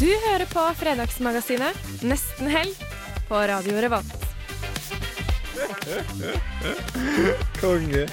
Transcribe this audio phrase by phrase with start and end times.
[0.00, 1.76] Du hører på Fredagsmagasinet
[2.08, 2.72] Nesten helg
[3.28, 4.22] på Radio Revolt.
[7.60, 8.06] Konge.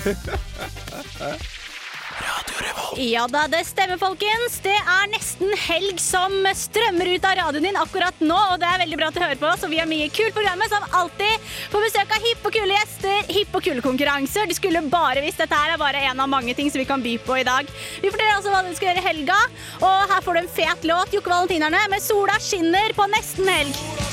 [2.27, 2.99] Radio Revolt.
[2.99, 4.59] Ja da, det stemmer, folkens.
[4.67, 5.26] Det er nesten
[5.67, 9.17] helg som strømmer ut av radioen din akkurat nå, og det er veldig bra at
[9.17, 11.47] du hører på, oss, og vi har mye kult programmet som alltid.
[11.73, 14.49] På besøk av hippe og kule gjester, hippe og kule konkurranser.
[14.49, 17.03] Du skulle bare visst dette her er bare en av mange ting som vi kan
[17.03, 17.69] by på i dag.
[18.01, 19.39] Vi forteller altså hva du skal gjøre i helga,
[19.81, 24.06] og her får du en fet låt, Jokke Valentinerne, med Sola skinner på nesten helg.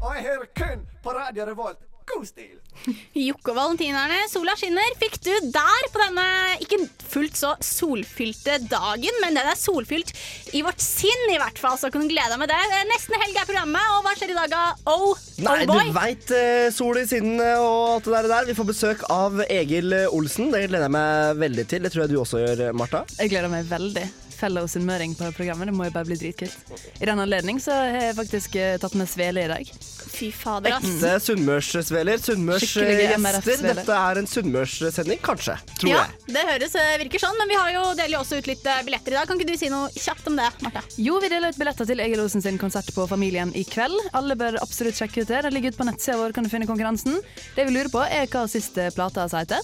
[0.00, 1.86] Og jeg hører kun på Radio Revolt.
[2.10, 2.56] God stil!
[3.28, 6.24] Jokke og Valentinerne, sola skinner, fikk du der på denne
[6.64, 6.78] ikke
[7.10, 10.10] fullt så solfylte dagen, men den er solfylt
[10.56, 12.80] i vårt sinn i hvert fall, så kan du glede deg med det.
[12.90, 14.64] Nesten helg er programmet, og hva skjer i dag da?
[14.90, 15.12] Oh,
[15.44, 18.48] Nei, oh du veit eh, sol i sinnen og alt det der, der.
[18.50, 20.50] Vi får besøk av Egil Olsen.
[20.54, 21.86] Det gleder jeg meg veldig til.
[21.86, 23.04] Det tror jeg du også gjør, Marta.
[23.20, 24.08] Jeg gleder meg veldig.
[24.40, 25.68] Fellow sunnmøring på programmet.
[25.70, 26.54] Det må jo bare bli dritkult.
[27.00, 29.70] I den anledning så har jeg faktisk eh, tatt med svele i dag.
[30.10, 30.86] Fy fader, ass.
[30.88, 32.20] Ekte sunnmørssveler.
[32.24, 32.80] Sunnmørsgjester.
[32.88, 33.78] Skikkelige MRF-sveler.
[33.82, 35.56] Dette er en sunnmørssending, kanskje.
[35.80, 36.34] Tror Ja, jeg.
[36.36, 38.80] det høres eh, virker sånn, men vi har jo deler jo også ut litt eh,
[38.88, 39.28] billetter i dag.
[39.30, 40.82] Kan ikke du si noe kjapt om det, Marte?
[41.00, 43.96] Jo, vi deler ut billetter til Egil Olsen sin konsert på Familien i kveld.
[44.16, 45.44] Alle bør absolutt sjekke ut det.
[45.46, 47.20] Det ligger ute på nettsida vår, kan du finne konkurransen.
[47.56, 49.60] Det vi lurer på, er hva siste plata heter.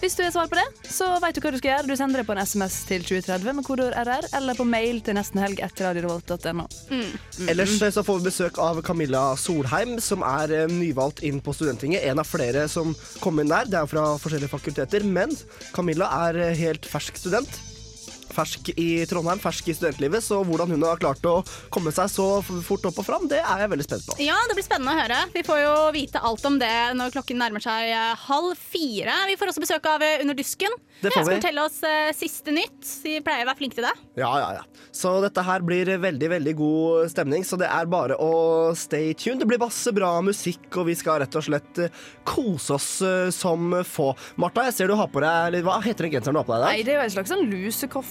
[0.00, 1.88] Hvis du har svar på det, så vet du hva du skal gjøre.
[1.90, 5.18] Du sender det på en SMS til 2030 med kodeord RR, eller på mail til
[5.18, 6.64] nestenhelg etter radiorevolt.no.
[7.52, 11.52] Ellers eh, så får vi besøk av Camilla Solheim, som er eh, nyvalgt inn på
[11.52, 12.06] Studenttinget.
[12.08, 13.68] En av flere som kom inn der.
[13.68, 15.04] Det er fra forskjellige fakulteter.
[15.04, 15.36] Men
[15.76, 17.60] Camilla er eh, helt fersk student.
[18.34, 20.22] Fersk i Trondheim, fersk i studentlivet.
[20.24, 21.40] Så hvordan hun har klart å
[21.72, 24.18] komme seg så fort opp og fram, det er jeg veldig spent på.
[24.24, 25.20] Ja, det blir spennende å høre.
[25.34, 29.16] Vi får jo vite alt om det når klokken nærmer seg eh, halv fire.
[29.30, 30.74] Vi får også besøk av eh, Under dusken.
[31.00, 32.80] Det får Som skal telle fortelle oss eh, siste nytt.
[33.04, 33.94] Vi pleier å være flinke til det.
[34.20, 34.86] Ja, ja, ja.
[34.94, 38.30] Så dette her blir veldig, veldig god stemning, så det er bare å
[38.76, 39.40] stay tuned.
[39.44, 41.80] Det blir masse bra musikk, og vi skal rett og slett
[42.28, 42.88] kose oss
[43.34, 44.10] som få.
[44.40, 46.60] Martha, jeg ser du har på deg Hva heter den genseren du har på deg
[46.60, 46.86] i Nei, dag?
[46.86, 47.46] det er jo en slags sånn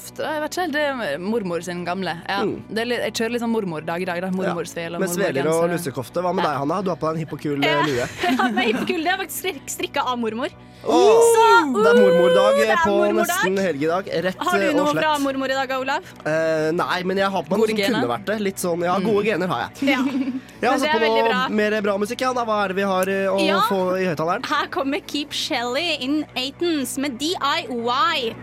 [0.09, 0.33] lusekofte.
[0.33, 2.13] Jeg vet ikke helt, Det er mormor sin gamle.
[2.27, 2.43] Ja.
[2.45, 4.21] Det er litt, jeg kjører litt sånn mormordag i dag.
[4.21, 4.29] da.
[4.31, 6.21] Mormorsvel og Med sveler og lussekofte.
[6.21, 6.81] Hva med deg, Hanna?
[6.81, 7.83] Du har på deg en hippokul eh, Ja.
[7.85, 8.07] lue.
[8.39, 9.03] Ja, med hippokul.
[9.03, 10.49] Det er faktisk strik- strikka av mormor.
[10.79, 13.27] Oh, Så, det er mormordag uh, det eh, er på mormordag.
[13.27, 14.05] nesten helgedag.
[14.23, 16.03] Rett Har du eh, noe fra mormor i dag, Olav?
[16.23, 18.37] Eh, nei, men jeg har på meg noe som kunne vært det.
[18.39, 19.89] Litt sånn, ja, Gode gener har jeg.
[19.91, 19.99] Ja.
[20.63, 21.41] ja Men det er på veldig bra.
[21.51, 22.21] mer bra musikk.
[22.23, 22.45] Ja, da.
[22.47, 23.59] Hva er det vi har eh, å Ja.
[23.67, 24.45] få i høyttaleren?
[24.47, 28.33] Her kommer Keep Shelly in Aitons med DIY.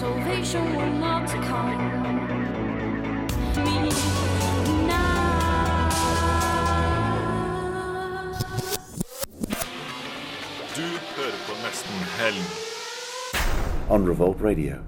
[0.00, 0.06] Du
[11.16, 12.44] hører på Nesten Helg.
[13.90, 14.78] on Revolt Radio.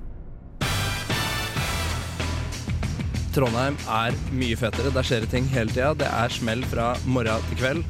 [3.35, 4.93] Trondheim er mye fetere.
[4.95, 5.93] Der skjer det ting hele tida.
[5.93, 7.85] Det er smell fra morgen til kveld.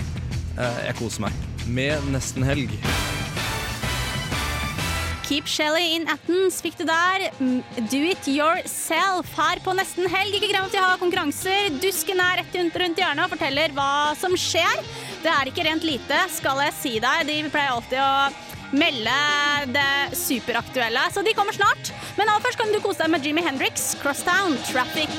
[0.58, 1.32] Eh, Jeg koser meg.
[1.68, 2.91] Med nesten helg.
[5.22, 7.28] Keep Shelly in Athens fikk du der.
[7.38, 10.34] Mm, Do it yourself her på nesten helg.
[10.36, 11.70] Ikke glem at vi har konkurranser.
[11.82, 14.82] Dusken er rett rundt hjørnet og forteller hva som skjer.
[15.22, 17.26] Det er ikke rent lite, skal jeg si deg.
[17.28, 18.14] De pleier alltid å
[18.72, 19.16] melde
[19.74, 21.92] det superaktuelle, så de kommer snart.
[22.16, 25.12] Men aller først kan du kose deg med Jimmy Hendrix, Crosstown Traffic.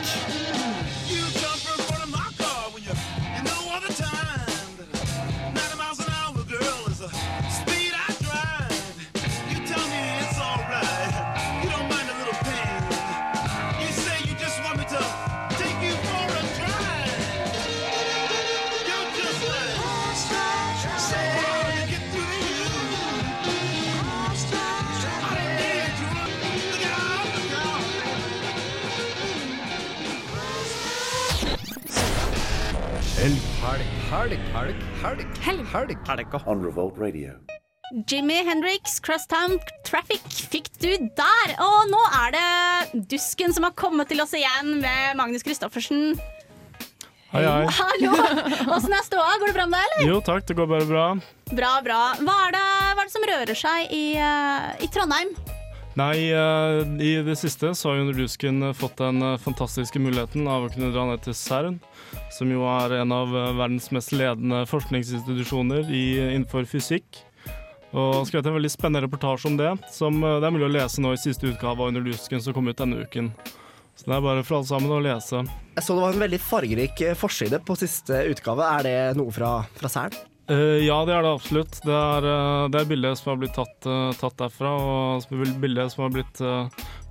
[34.24, 35.98] Helg, helg, helg, helg, Helg.
[36.08, 36.36] helg.
[36.48, 37.34] On Revolt Radio.
[38.08, 41.56] Jimmy Hendrix, Crosstown Traffic fikk du der.
[41.62, 46.16] Og nå er det Dusken som har kommet til oss igjen med Magnus Christoffersen.
[47.34, 47.66] Hei, hei.
[47.80, 48.14] Hallo!
[48.78, 49.36] Åssen er ståa?
[49.42, 50.14] Går det bra med deg, eller?
[50.14, 51.08] Jo takk, det går bare bra.
[51.52, 52.02] Bra, bra.
[52.22, 55.34] Hva er det, hva er det som rører seg i, eh, i Trondheim?
[56.00, 60.66] Nei, eh, i det siste så har jo Nordusken fått den eh, fantastiske muligheten av
[60.66, 61.78] å kunne dra ned til CERN,
[62.34, 67.22] som jo er en av eh, verdens mest ledende forskningsinstitusjoner innenfor fysikk.
[67.94, 71.04] Og skrevet en veldig spennende reportasje om det, som eh, det er mulig å lese
[71.04, 73.30] nå i siste utgave av Nordusken som kom ut denne uken.
[73.94, 75.44] Så det er bare for alle sammen å lese.
[75.78, 78.66] Jeg så det var en veldig fargerik eh, forside på siste utgave.
[78.80, 80.33] Er det noe fra, fra Særen?
[80.52, 81.78] Eh, ja, det er det absolutt.
[81.86, 85.28] Det er, uh, det er bildet som har blitt tatt, uh, tatt derfra, og
[85.62, 86.42] bildet som har blitt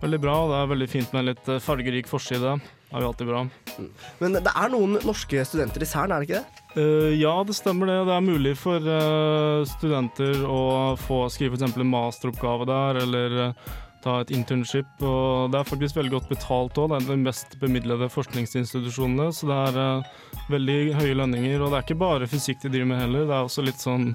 [0.03, 0.37] veldig bra.
[0.43, 2.57] og Det er veldig fint med en litt fargerik forside.
[2.61, 3.45] Det er jo alltid bra.
[4.21, 6.59] Men det er noen norske studenter i Cern, er det ikke det?
[7.21, 7.97] Ja, det stemmer det.
[8.09, 8.91] Det er mulig for
[9.71, 10.61] studenter å
[11.01, 11.79] få skrive f.eks.
[11.79, 13.55] en masteroppgave der, eller
[14.05, 14.89] ta et internship.
[15.01, 16.91] Og det er faktisk veldig godt betalt òg.
[16.93, 21.63] Det er de mest bemidlede forskningsinstitusjonene, så det er uh, veldig høye lønninger.
[21.63, 24.13] Og det er ikke bare fysikk de driver med heller, det er også litt sånn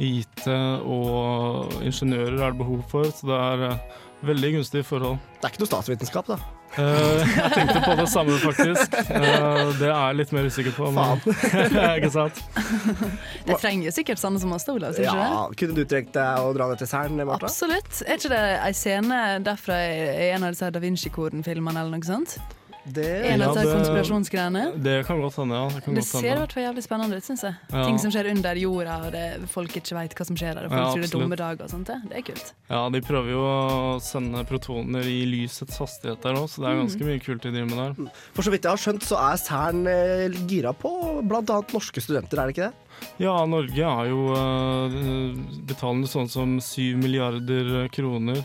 [0.00, 4.00] IT og ingeniører er det behov for, så det er uh,
[4.30, 5.20] veldig gunstige forhold.
[5.38, 6.59] Det er ikke noe statsvitenskap, da.
[6.78, 8.94] Eh, jeg tenkte på det samme, faktisk.
[9.10, 10.90] Uh, det er jeg litt mer usikker på.
[10.94, 11.24] Men,
[11.98, 12.38] ikke sant?
[13.48, 14.94] Det trenger jo sikkert sånne som oss, Olav.
[14.94, 15.08] det?
[15.08, 17.18] Ja, kunne du trengt deg å dra det til Cern?
[17.26, 18.04] Absolutt.
[18.06, 22.38] Er ikke det ei scene derfra i en av disse Da Vinci-koden-filmene eller noe sånt?
[22.84, 24.62] Det, En av Ja, disse konspirasjonsgreiene?
[24.80, 25.66] Det kan godt hende, ja.
[25.68, 27.56] Det, kan Det godt ser i hvert fall jævlig spennende ut, syns jeg.
[27.68, 27.82] Ja.
[27.84, 30.72] Ting som skjer under jorda, og det, folk ikke veit hva som skjer der, og
[30.72, 31.90] folk Ja, tror det er dumme dager og sånt.
[31.90, 32.52] Det, det er kult.
[32.70, 36.80] Ja, de prøver jo å sende protoner i lysets hastighet der òg, så det er
[36.80, 38.14] ganske mye kult de driver med der.
[38.38, 41.60] For så vidt jeg har skjønt, så er Cern eh, gira på bl.a.
[41.74, 42.86] norske studenter, er det ikke det?
[43.20, 44.98] Ja, Norge er jo uh,
[45.68, 48.42] betalende sånn som 7 milliarder kroner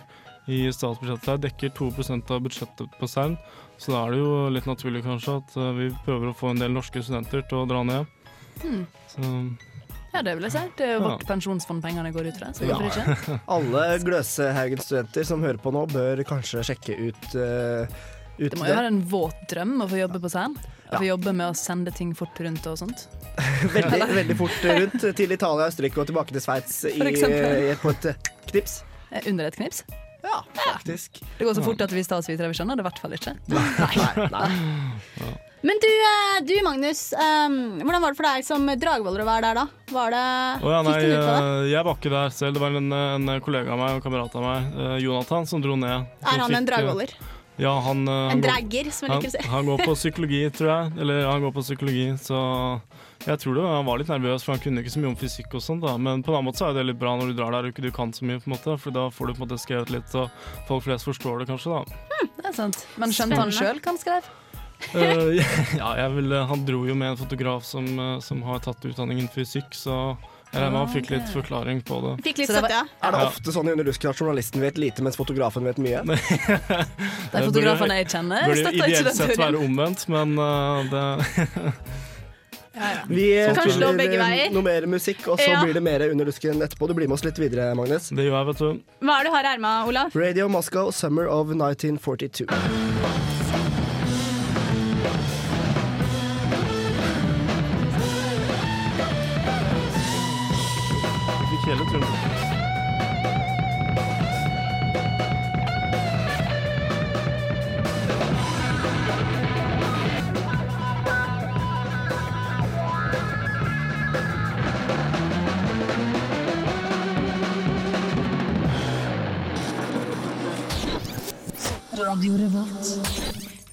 [0.51, 3.37] i statsbudsjettet her, dekker 2% av budsjettet på CERN.
[3.77, 6.61] Så da er det jo litt naturlig kanskje at uh, vi prøver å få en
[6.61, 8.05] del norske studenter til å dra ned.
[8.63, 8.85] Hmm.
[9.11, 9.31] Så
[10.15, 10.59] Ja, det vil jeg si.
[10.77, 11.07] Det er jo Ja.
[11.09, 12.53] vårt pensjonsfond pengene går ut fra.
[12.55, 12.77] Så Ja.
[12.79, 13.39] ikke?
[13.57, 17.83] Alle Gløshaugen-studenter som hører på nå, bør kanskje sjekke ut, uh,
[18.39, 20.55] ut Det må jo være en våt drøm å få jobbe på CERN.
[20.85, 23.07] Å få jobbe med å sende ting fort rundt og sånt.
[23.75, 28.05] Veldig, veldig fort rundt til Italia, Østerrike og tilbake til Sveits i, i- på et
[28.13, 28.15] eh,
[28.53, 28.83] knips.
[29.11, 29.83] Eh, Under et knips.
[30.25, 31.21] Ja, faktisk.
[31.37, 33.35] Det går så fort at vi statsvitere vi skjønner det i hvert fall ikke.
[33.55, 35.35] Nei, nei.
[35.65, 39.47] Men du, eh, du Magnus, um, hvordan var det for deg som dragvoller å være
[39.47, 39.93] der, da?
[39.95, 40.25] Var det,
[40.61, 41.15] oh, ja, nei, det?
[41.15, 42.57] eh, jeg var ikke der selv.
[42.57, 46.05] Det var en, en kollega av meg og kamerat av meg, Jonathan, som dro ned.
[46.21, 47.15] Er han en fikk, en dragvoller?
[47.55, 49.43] Ja, han, han En dragger, som jeg liker å si.
[49.47, 50.93] Han, han går på psykologi, tror jeg.
[51.01, 52.39] Eller han går på psykologi, så
[53.25, 55.55] jeg tror det, han var litt nervøs, for han kunne ikke så mye om fysikk
[55.57, 55.81] og sånt.
[55.85, 55.95] da.
[55.97, 57.73] Men på en annen måte så er det litt bra når du drar der og
[57.73, 58.75] ikke du kan så mye, på en måte.
[58.81, 60.29] For da får du på en måte skrevet litt, og
[60.69, 62.27] folk flest forstår det kanskje, da.
[62.37, 62.83] Det er sant.
[63.01, 64.29] Men skjønte han sjøl hva han skrev?
[64.93, 65.33] uh,
[65.81, 69.29] ja, jeg vil, han dro jo med en fotograf som, eh, som har tatt utdanningen
[69.33, 69.95] fysikk, så
[70.51, 72.11] jeg regner med han fikk litt forklaring på det.
[72.27, 73.07] Fikk litt Så det var- støtte, ja.
[73.09, 76.03] Er det ofte sånn i Underdusken at journalisten vet lite, mens fotografen vet mye?
[76.05, 81.05] De er fotografene jeg kjenner, Burde støtter ikke ideelt sett være omvendt, men uh, det
[83.07, 85.61] Vi eh, spiller eh, noe mer musikk, og så Ja.
[85.63, 86.87] blir det mer Underdusken etterpå.
[86.87, 88.09] Du blir med oss litt videre, Magnus.
[88.09, 88.83] Det gjør jeg, vet du.
[89.05, 90.15] Hva er det du har i erma, Olav?
[90.15, 92.47] Radio Moscow, Summer of 1942.
[100.15, 102.44] Jeg fikk hele turen.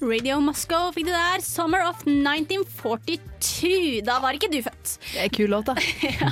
[0.03, 1.41] Radio Moscow fikk det der.
[1.43, 3.99] Summer of 1942.
[4.07, 4.93] Da var ikke du født.
[5.11, 5.75] Det er kul låt, da.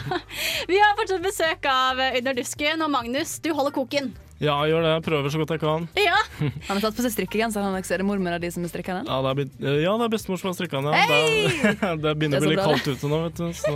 [0.71, 4.13] Vi har fortsatt besøk av Under dusken, og Magnus, du holder koken.
[4.39, 4.91] Ja, jeg gjør det.
[4.95, 5.89] Jeg prøver så godt jeg kan.
[5.99, 6.17] Ja,
[6.69, 7.59] Han har tatt på seg strikkegenser.
[7.65, 9.11] Han er det mormor av de som har strikka den?
[9.11, 10.95] Ja, det er, ja, det er bestemor som har strikka den.
[10.95, 11.05] Ja.
[11.11, 13.47] Det, det begynner er å bli litt kaldt ute nå, vet du.
[13.51, 13.75] Så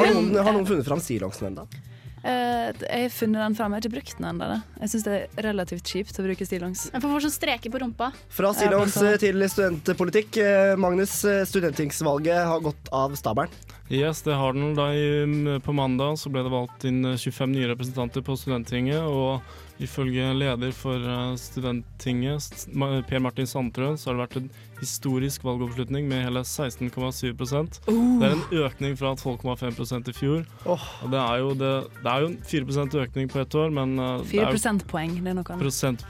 [0.00, 1.68] Har noen, har noen funnet fram stillongsen ennå?
[2.24, 4.46] Eh, jeg har funnet den fram, jeg har ikke brukt den ennå.
[4.80, 6.86] Jeg syns det er relativt kjipt å bruke stillongs.
[6.96, 8.10] Får sånn streker på rumpa.
[8.32, 9.24] Fra stillongs blant annet.
[9.26, 10.40] til studentpolitikk.
[10.40, 11.18] Eh, Magnus,
[11.50, 13.52] studenttingsvalget har gått av stabelen.
[13.92, 14.74] Yes, det har den.
[14.78, 19.02] Da i, på mandag så ble det valgt inn eh, 25 nye representanter på Studenttinget.
[19.04, 19.42] Og
[19.82, 22.66] ifølge leder for eh, Studenttinget,
[23.10, 24.50] Per Martin Sandtrøen, så har det vært en
[24.84, 28.18] historisk valgoppslutning med hele 16,7 Oh.
[28.20, 30.42] Det er en økning fra 12,5% i fjor.
[30.68, 31.70] Og det er jo, det,
[32.02, 34.56] det er jo en 4% økning på ett år, men eh, det Fire er jo
[34.56, 35.64] prosentpoeng, det er noe annet.
[35.64, 36.04] prosent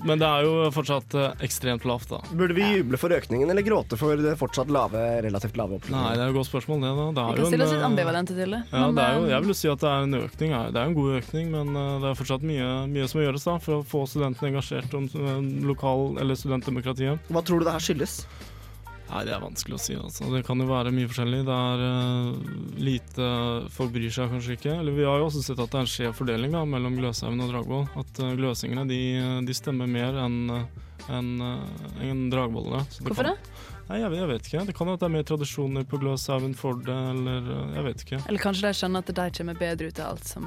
[0.06, 2.20] Men- det er jo fortsatt eh, ekstremt lavt, da.
[2.36, 6.22] Burde vi juble for økningen eller gråte for det fortsatt lave, relativt lave Nei, det
[6.22, 6.90] er et godt spørsmål, det.
[6.98, 7.06] da.
[7.10, 8.62] Det Vi er kan jo stille oss litt en, eh, ambivalente til det.
[8.70, 10.50] Ja, men, det er jo, eh, jeg vil jo si at det er en økning.
[10.72, 13.44] Det er en god økning, men eh, det er fortsatt mye, mye som må gjøres
[13.48, 17.18] da, for å få studentene engasjert om eh, lokal- eller studentdemokratiet.
[17.30, 18.24] Hva tror du det her skyldes?
[19.10, 19.94] Nei, Det er vanskelig å si.
[19.98, 20.28] altså.
[20.30, 21.40] Det kan jo være mye forskjellig.
[21.48, 23.30] Det er uh, lite
[23.74, 24.76] Folk bryr seg kanskje ikke.
[24.78, 27.42] Eller Vi har jo også sett at det er en skjev fordeling da, mellom Gløshaugen
[27.42, 27.88] og Dragvoll.
[27.98, 29.00] At uh, gløsingene de,
[29.48, 30.38] de stemmer mer enn
[31.10, 32.84] en, en enn dragvollene.
[33.02, 33.40] Hvorfor kan,
[33.90, 34.60] Nei, jeg, jeg vet ikke.
[34.68, 37.86] Det kan jo at det er mer tradisjoner på Gløshaugen for det, eller uh, jeg
[37.88, 38.18] vet ikke.
[38.30, 40.44] Eller kanskje de skjønner at de kommer bedre ut av alt som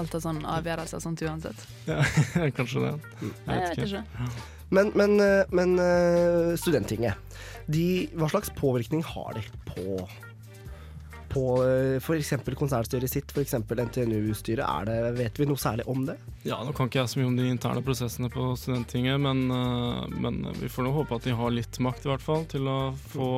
[0.00, 1.62] alt av sånne avgjørelser og sånt uansett.
[1.86, 2.00] Ja,
[2.58, 2.90] kanskje det.
[3.20, 4.02] Jeg Jeg vet vet ikke.
[4.02, 4.58] ikke.
[4.74, 7.38] Men, men, eh, men eh, Studenttinget,
[7.70, 7.86] de,
[8.18, 9.86] hva slags påvirkning har de på
[11.30, 11.44] på
[12.02, 12.32] f.eks.
[12.58, 13.56] konsertstyret sitt, f.eks.
[13.60, 14.90] NTNU-styret?
[15.16, 16.18] Vet vi noe særlig om det?
[16.44, 20.06] Ja, Nå kan ikke jeg så mye om de interne prosessene på Studenttinget, men, uh,
[20.10, 22.78] men vi får nå håpe at de har litt makt, i hvert fall, til å
[23.12, 23.30] få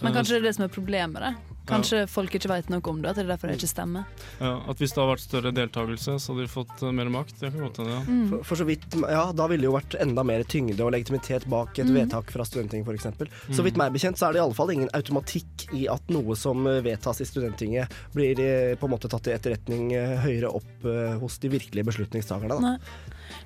[0.00, 1.49] Men kanskje det er det som er problemet?
[1.70, 4.04] Kanskje folk ikke vet noe om det, at det er derfor det ikke stemmer?
[4.40, 7.36] Ja, at hvis det hadde vært større deltakelse, så hadde de fått uh, mer makt.
[7.40, 8.00] Det kan godt hende, ja.
[8.08, 8.24] Mm.
[8.32, 11.46] For, for så vidt, ja, Da ville det jo vært enda mer tyngde og legitimitet
[11.50, 11.94] bak et Mm.
[11.96, 13.08] vedtak fra Studenttinget f.eks.
[13.54, 13.64] Så Mm.
[13.70, 16.66] vidt meg bekjent så er det i alle fall ingen automatikk i at noe som
[16.66, 20.84] eh, vedtas i Studenttinget, blir eh, på en måte tatt i etterretning eh, høyere opp
[20.86, 22.56] eh, hos de virkelige beslutningstakerne.
[22.58, 22.60] Da.
[22.60, 22.78] Nei.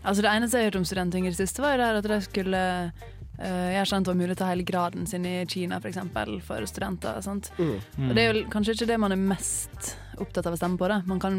[0.05, 2.09] Altså Det eneste jeg har hørt om Studenttinget i det siste, var jo det at
[2.09, 3.05] de skulle eh,
[3.35, 5.91] Jeg har skjønt det var mulig å ta hele graden sin i Kina, f.eks., for,
[5.91, 7.19] eksempel, for studenter.
[7.25, 7.51] Sant?
[7.59, 7.77] Mm.
[8.09, 10.89] Og Det er jo kanskje ikke det man er mest opptatt av å stemme på.
[10.91, 11.01] Da.
[11.09, 11.39] Man kan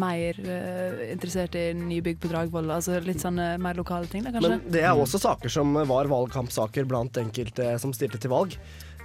[0.00, 4.56] mer uh, interessert i nybygg på Dragvoll, altså litt sånne mer lokale ting, da, kanskje.
[4.56, 8.56] Men det er også saker som var valgkampsaker blant enkelte som stilte til valg.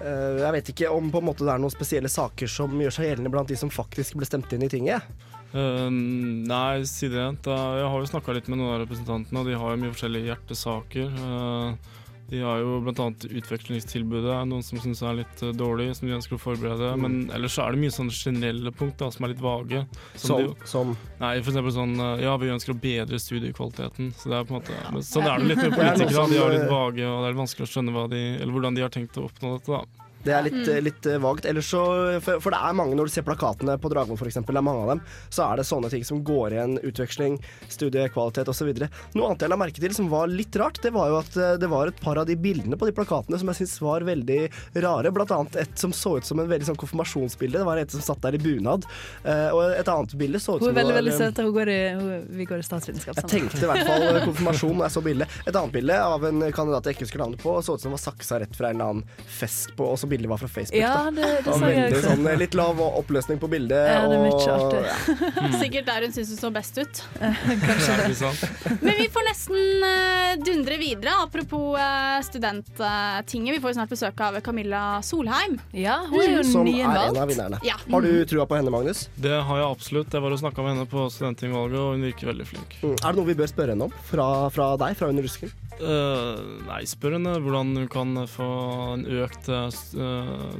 [0.02, 2.96] Uh, Jeg vet ikke om på en måte det er noen spesielle saker som gjør
[2.96, 5.12] seg gjeldende blant de som faktisk ble stemt inn i tinget.
[5.52, 7.28] Uh, nei, si det.
[7.46, 9.96] Da, jeg har jo snakka litt med noen av representantene, og de har jo mye
[9.98, 11.18] forskjellige hjertesaker.
[11.20, 11.98] Uh,
[12.32, 13.06] de har jo bl.a.
[13.12, 16.94] utvekslingstilbudet, noen som syns er litt uh, dårlig, som de ønsker å forberede.
[16.96, 17.04] Mm.
[17.04, 19.84] Men ellers så er det mye sånne generelle punkt da, som er litt vage.
[20.16, 24.14] Som, de som Nei, eksempel sånn uh, Ja, vi ønsker å bedre studiekvaliteten.
[24.16, 26.30] Så det er på en måte men Sånn er det litt med er politikere.
[26.32, 28.80] De er litt uh, vage, og det er litt vanskelig å skjønne de, eller hvordan
[28.80, 29.82] de har tenkt å oppnå dette.
[29.82, 31.48] da Det er litt, litt eh, vagt.
[31.66, 31.82] Så,
[32.24, 34.84] for, for det er mange, når du ser plakatene på Dragvoll f.eks., det er mange
[34.86, 36.78] av dem, så er det sånne ting som går igjen.
[36.92, 37.38] Utveksling,
[37.72, 38.72] studiekvalitet osv.
[39.18, 41.56] Noe annet jeg la merke til som var litt rart, det var jo at eh,
[41.62, 44.40] det var et par av de bildene på de plakatene som jeg syns var veldig
[44.86, 45.14] rare.
[45.16, 47.60] Blant annet et som så ut som en veldig sånn konfirmasjonsbilde.
[47.62, 48.86] Det var et som satt der i bunad.
[49.24, 52.38] Eh, og et annet bilde så ut Hun er veldig var, veldig eh, søt, og
[52.38, 55.40] vi går i statsvitenskap Jeg tenkte i hvert fall eh, konfirmasjon når jeg så bildet.
[55.48, 58.02] Et annet bilde av en kandidat jeg ikke husker navnet på, så ut som var
[58.02, 60.80] saksa rett fra en eller annen fest på, og så bildet var fra Facebook.
[60.82, 63.80] Ja, det, det jeg veldig sånn eh, litt lav oppløsning på bildet.
[63.92, 65.50] Ja, det er mye og, ja.
[65.64, 67.02] Sikkert der hun syns hun så best ut.
[67.66, 68.10] Kanskje det.
[68.16, 68.76] Ikke?
[68.82, 71.16] Men vi får nesten eh, dundre videre.
[71.22, 73.56] Apropos uh, studenttinget.
[73.56, 75.58] vi får jo snart besøk av Camilla Solheim.
[75.76, 77.62] Ja, hun er jo Som er en av vinnerne.
[77.68, 77.78] Ja.
[77.92, 79.08] Har du trua på henne, Magnus?
[79.16, 80.14] Det har jeg absolutt.
[80.14, 82.78] Jeg var og snakka med henne på studenttingvalget, og hun virker veldig flink.
[82.82, 82.96] Mm.
[82.98, 85.54] Er det noe vi bør spørre henne om fra, fra deg, fra under rusken?
[85.82, 88.50] Eh, nei, spør henne hvordan hun kan få
[88.94, 89.70] en økt uh,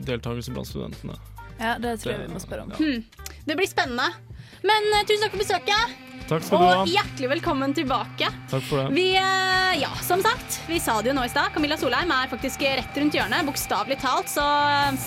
[0.06, 1.18] deltakelse blant studentene.
[1.62, 2.74] Ja, det tror jeg vi må spørre om.
[2.74, 3.04] Hmm.
[3.46, 4.08] Det blir spennende.
[4.66, 6.00] Men uh, tusen takk for besøket,
[6.32, 6.76] Takk skal du ha.
[6.80, 8.30] og hjertelig velkommen tilbake.
[8.48, 8.96] Takk for det.
[8.96, 9.08] Vi,
[9.82, 11.52] ja, som sagt, vi sa det jo nå i stad.
[11.52, 14.32] Camilla Solheim er faktisk rett rundt hjørnet, bokstavelig talt.
[14.32, 14.46] Så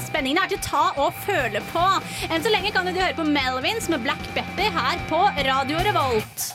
[0.03, 1.87] spenningen er til å ta og føle på.
[2.29, 6.53] Enn så lenge kan du høre på Melvins med Black Betty her på Radio Revolt.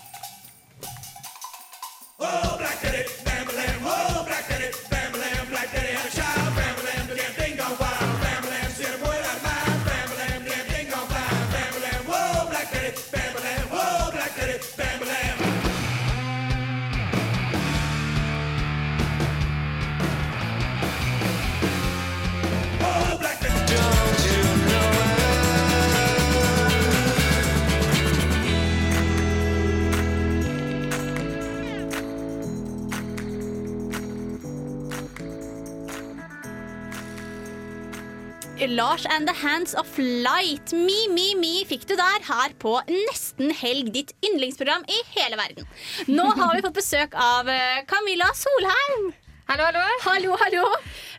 [38.70, 40.74] Lars and the Hands of Light.
[40.74, 45.66] Mi, mi, mi fikk du der her på Nesten helg, ditt yndlingsprogram i hele verden.
[46.06, 49.08] Nå har vi fått besøk av eh, Camilla Solheim.
[49.50, 49.82] Hallo, hallo.
[50.06, 50.68] Hallo, hallo.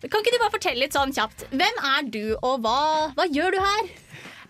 [0.04, 1.48] Kan ikke du bare fortelle litt sånn kjapt?
[1.50, 2.78] Hvem er du, og hva,
[3.18, 3.90] hva gjør du her?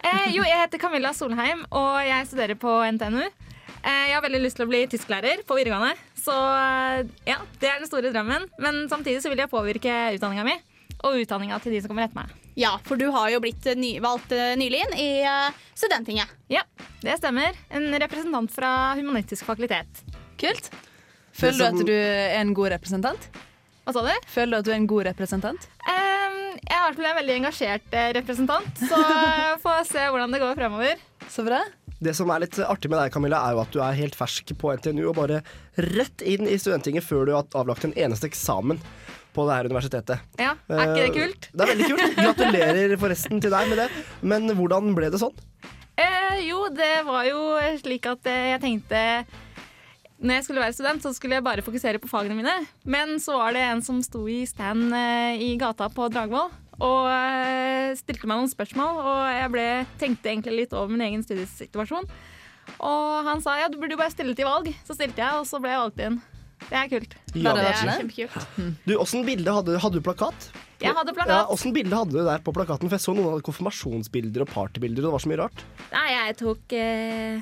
[0.04, 3.22] Eh, jo, jeg heter Camilla Solheim, og jeg studerer på NTNU.
[3.80, 7.72] Eh, jeg har veldig lyst til å bli tysklærer på videregående, så eh, ja, det
[7.72, 8.44] er den store drømmen.
[8.60, 10.60] Men samtidig så vil jeg påvirke utdanninga mi,
[11.04, 12.34] og utdanninga til de som kommer etter meg.
[12.58, 16.32] Ja, for du har jo blitt eh, ny, valgt eh, nylig inn i eh, Studentinget.
[16.52, 16.64] Ja,
[17.04, 17.56] det stemmer.
[17.70, 20.02] En representant fra Humanistisk fakultet.
[20.40, 20.70] Kult.
[21.36, 23.30] Føler du at du er en god representant?
[23.86, 24.28] Hva sa du?
[24.28, 25.68] Føler du at du er en god representant?
[25.86, 28.98] Um, jeg er i hvert fall en veldig engasjert representant, så
[29.62, 31.06] får jeg se hvordan det går fremover.
[31.30, 31.62] Så bra.
[32.00, 34.52] Det som er litt artig med deg, Camilla, er jo at du er helt fersk
[34.58, 35.40] på NTNU og bare
[35.94, 38.80] rett inn i Studentinget før du har avlagt en eneste eksamen
[39.34, 40.22] på det her universitetet.
[40.40, 41.48] Ja, Er ikke det Eh, kult?
[41.52, 42.16] Det er veldig kult.
[42.24, 43.88] Gratulerer forresten til deg med det.
[44.22, 45.36] Men hvordan ble det sånn?
[46.00, 47.40] Eh, jo, det var jo
[47.82, 49.04] slik at eh, jeg tenkte
[50.20, 52.52] når jeg skulle være student, så skulle jeg bare fokusere på fagene mine.
[52.84, 57.96] Men så var det en som sto i stand eh, i gata på Dragvoll og
[58.00, 59.00] stilte meg noen spørsmål.
[59.00, 59.64] Og jeg ble,
[60.00, 62.08] tenkte egentlig litt over min egen studiesituasjon.
[62.84, 64.70] Og han sa ja, du burde jo bare stille til valg.
[64.86, 66.20] Så stilte jeg, og så ble jeg valgt inn.
[66.68, 67.14] Det er kult.
[67.34, 68.74] Ja, det er kjempekult.
[68.86, 70.50] Du, Åssen bilde hadde, hadde du plakat?
[70.80, 71.54] Jeg hadde Ja, plakat.
[71.54, 72.88] Åssen bilde hadde du der på plakaten?
[72.88, 75.64] For jeg så noen av konfirmasjonsbilder og partybilder, og det var så mye rart.
[75.92, 77.40] Nei, jeg tok eh,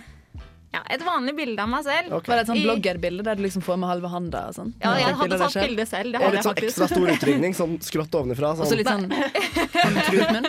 [0.74, 2.10] ja, et vanlig bilde av meg selv.
[2.18, 2.28] Okay.
[2.32, 4.72] Var det et sånt bloggerbilde der du liksom får med halve handa og sånn?
[4.82, 6.12] Ja, jeg hadde bilde tatt bilde selv.
[6.12, 8.50] Det Og litt sånn ekstra stor utringning, sånn skrått ovenfra.
[8.52, 8.82] Og så Sånn.
[8.82, 10.48] litt sånn sånn.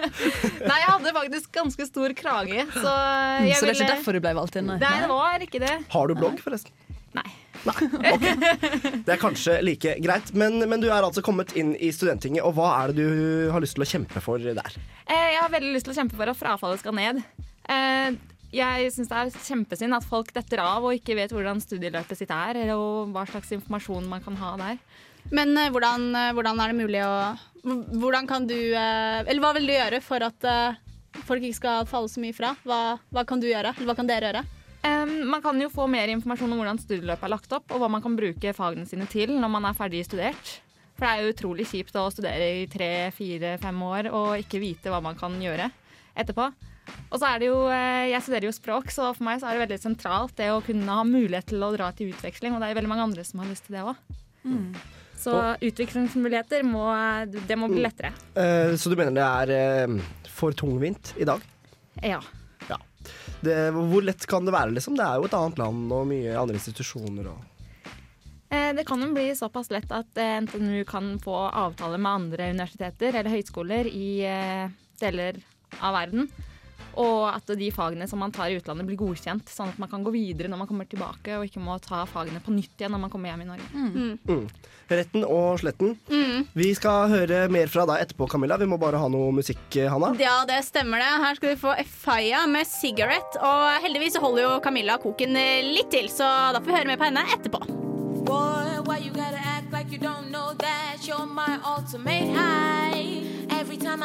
[0.65, 4.23] Nei, jeg hadde faktisk ganske stor krage, så Så det er ville ikke derfor du
[4.23, 4.71] ble valgt inn?
[4.75, 5.75] Nei, det var ikke det.
[5.93, 6.73] Har du blogg, forresten?
[7.15, 7.25] Nei.
[7.65, 12.55] Det er kanskje like greit, men, men du er altså kommet inn i Studentinget, og
[12.57, 14.77] hva er det du har lyst til å kjempe for der?
[15.09, 17.21] Eh, Jeg har veldig lyst til å kjempe for at frafallet skal ned.
[17.69, 18.15] Eh,
[18.55, 22.31] Jeg syns det er kjempesynd at folk detter av og ikke vet hvordan studieløpet sitt
[22.33, 24.79] er, og hva slags informasjon man kan ha der.
[25.35, 27.13] Men eh, hvordan, hvordan er det mulig å
[27.59, 30.45] Hvordan kan du Eller hva vil du gjøre for at
[31.27, 32.53] folk ikke skal falle så mye fra?
[32.63, 32.77] Hva,
[33.11, 33.73] hva kan du gjøre?
[33.75, 34.43] Eller hva kan dere gjøre?
[34.83, 38.03] Man kan jo få mer informasjon om hvordan studieløpet er lagt opp, og hva man
[38.03, 40.53] kan bruke fagene sine til når man er ferdig studert.
[40.99, 44.59] For det er jo utrolig kjipt å studere i tre, fire, fem år og ikke
[44.59, 45.69] vite hva man kan gjøre
[46.19, 46.49] etterpå.
[47.09, 49.55] Og så er det jo, eh, Jeg studerer jo språk, så for meg så er
[49.55, 52.69] det veldig sentralt det å kunne ha mulighet til å dra til utveksling, og det
[52.69, 53.95] er veldig mange andre som har lyst til det òg.
[55.19, 55.35] Så
[55.67, 56.85] utviklingsmuligheter må,
[57.27, 58.13] det må bli lettere.
[58.39, 61.43] Eh, så du mener det er eh, for tungvint i dag?
[62.01, 62.21] Ja.
[63.41, 64.97] Det, hvor lett kan det være, liksom?
[64.99, 67.39] Det er jo et annet land og mye andre institusjoner og
[68.49, 72.49] Eh, Det kan jo bli såpass lett at eh, NTNU kan få avtale med andre
[72.49, 74.71] universiteter eller høyskoler i eh,
[75.01, 75.37] deler
[75.79, 76.29] av verden.
[76.95, 80.03] Og at de fagene som man tar i utlandet blir godkjent, sånn at man kan
[80.03, 83.03] gå videre når man kommer tilbake, og ikke må ta fagene på nytt igjen når
[83.05, 83.69] man kommer hjem i Norge.
[83.73, 84.47] mm.
[84.89, 85.91] Retten og sletten.
[86.57, 88.57] Vi skal høre mer fra deg etterpå, Camilla.
[88.57, 90.15] Vi må bare ha noe musikk, Hanna.
[90.17, 91.11] Ja, det stemmer det.
[91.25, 93.37] Her skal du få Efaya med 'Cigarette'.
[93.37, 95.37] Og heldigvis holder jo Camilla koken
[95.73, 97.61] litt til, så da får vi høre mer på henne etterpå.
[98.25, 102.78] Boy, why you gotta act like you don't know that you're my ultimate high?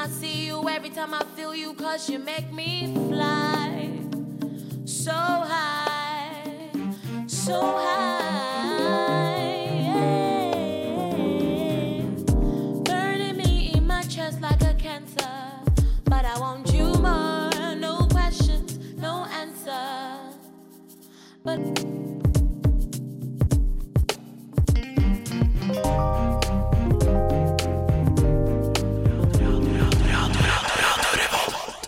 [0.05, 3.89] I see you, every time I feel you, cause you make me fly
[4.85, 6.69] so high,
[7.27, 9.34] so high.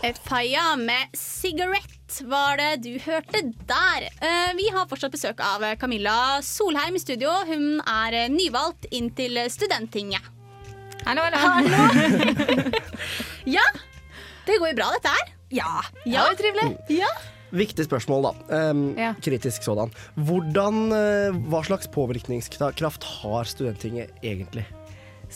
[0.06, 4.06] Efaya med 'Cigarette' var det du hørte der.
[4.22, 7.32] Eh, Vi har fortsatt besøk av Camilla Solheim i studio.
[7.48, 10.22] Hun er eh, nyvalgt inn til Studenttinget.
[11.06, 12.70] Hallo, hallo.
[13.56, 13.62] Ja,
[14.46, 15.32] det går jo bra, dette her.
[15.54, 15.72] Ja.
[16.06, 16.70] Ja, det er trivelig.
[16.90, 17.10] Ja.
[17.54, 18.70] Viktig spørsmål, da.
[18.70, 19.12] Um, Ja.
[19.22, 19.92] Kritisk sådan.
[20.16, 24.66] Hvordan, eh, hva slags påvirkningskraft har Studenttinget egentlig?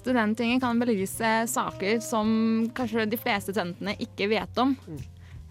[0.01, 2.31] Studenttinget kan belyse saker som
[2.77, 4.75] kanskje de fleste studentene ikke vet om.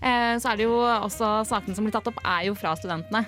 [0.02, 3.26] Eh, Så er det jo også sakene som blir tatt opp, er jo fra studentene.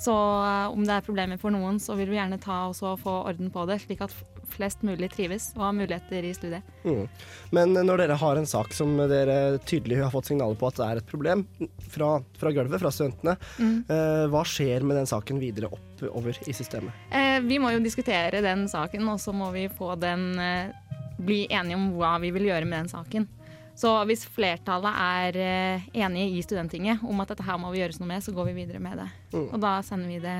[0.00, 3.18] Så eh, om det er problemer for noen, så vil vi gjerne ta og få
[3.28, 4.14] orden på det, slik at
[4.52, 6.62] flest mulig trives og har muligheter i studiet.
[6.84, 7.08] Mm.
[7.56, 10.86] Men når dere har en sak som dere tydelig har fått signaler på at det
[10.90, 11.46] er et problem
[11.90, 13.84] fra, fra gulvet, fra studentene, Mm.
[13.88, 16.92] eh, hva skjer med den saken videre oppover i systemet?
[17.10, 20.72] Eh, Vi må jo diskutere den saken, og så må vi få den eh,
[21.20, 23.28] bli enige om hva vi vil gjøre med den saken.
[23.80, 28.00] Så hvis flertallet er eh, enige i Studenttinget om at dette her må vi gjøres
[28.00, 29.08] noe med, så går vi videre med det.
[29.32, 29.46] Mm.
[29.54, 30.38] Og da sender vi det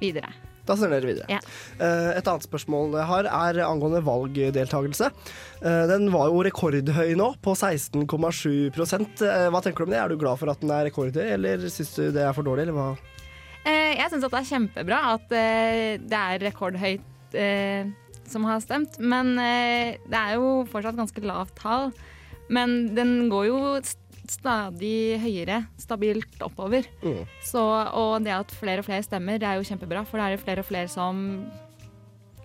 [0.00, 0.32] videre.
[0.66, 1.26] Da sender dere videre.
[1.30, 1.38] Ja.
[1.78, 5.10] Eh, Et annet spørsmål jeg har, er angående valgdeltakelse.
[5.62, 8.72] Eh, Den var jo rekordhøy nå, på 16,7
[9.22, 10.00] Eh, Hva tenker du om det?
[10.00, 12.66] Er du glad for at den er rekordhøy, eller syns du det er for dårlig,
[12.66, 12.88] eller hva?
[13.66, 17.34] Jeg syns det er kjempebra at det er rekordhøyt
[18.30, 18.98] som har stemt.
[19.02, 21.90] Men det er jo fortsatt ganske lavt tall.
[22.48, 23.58] Men den går jo
[24.32, 26.88] stadig høyere, stabilt oppover.
[27.02, 27.22] Mm.
[27.44, 30.04] Så, og det at flere og flere stemmer, det er jo kjempebra.
[30.08, 31.22] For da er det flere og flere som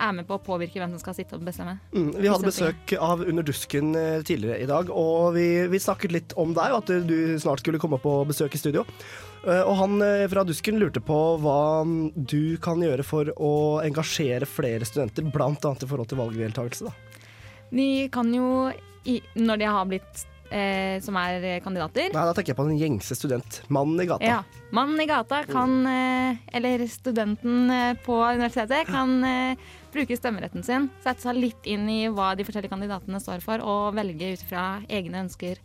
[0.02, 1.76] er med på å påvirke hvem som skal sitte og bestemme.
[1.94, 6.16] Mm, vi hadde besøk av Under dusken eh, tidligere i dag, og vi, vi snakket
[6.16, 8.86] litt om deg, og at du snart skulle komme på besøk i studio.
[9.46, 13.54] Eh, Og han eh, fra Dusken lurte på hva mm, du kan gjøre for å
[13.86, 15.54] engasjere flere studenter, bl.a.
[15.54, 16.94] i forhold til valgdeltakelse.
[17.72, 18.72] De kan jo,
[19.38, 22.80] når de har blitt eh, som er eh, kandidater Nei, da tenker jeg på den
[22.80, 23.62] gjengse student.
[23.72, 24.28] Mannen i gata.
[24.28, 24.40] Ja.
[24.76, 30.90] Mannen i gata kan, eh, eller studenten eh, på universitetet, kan eh, bruke stemmeretten sin,
[31.04, 34.66] sette seg litt inn i hva de forskjellige kandidatene står for, og velge ut fra
[34.92, 35.62] egne ønsker.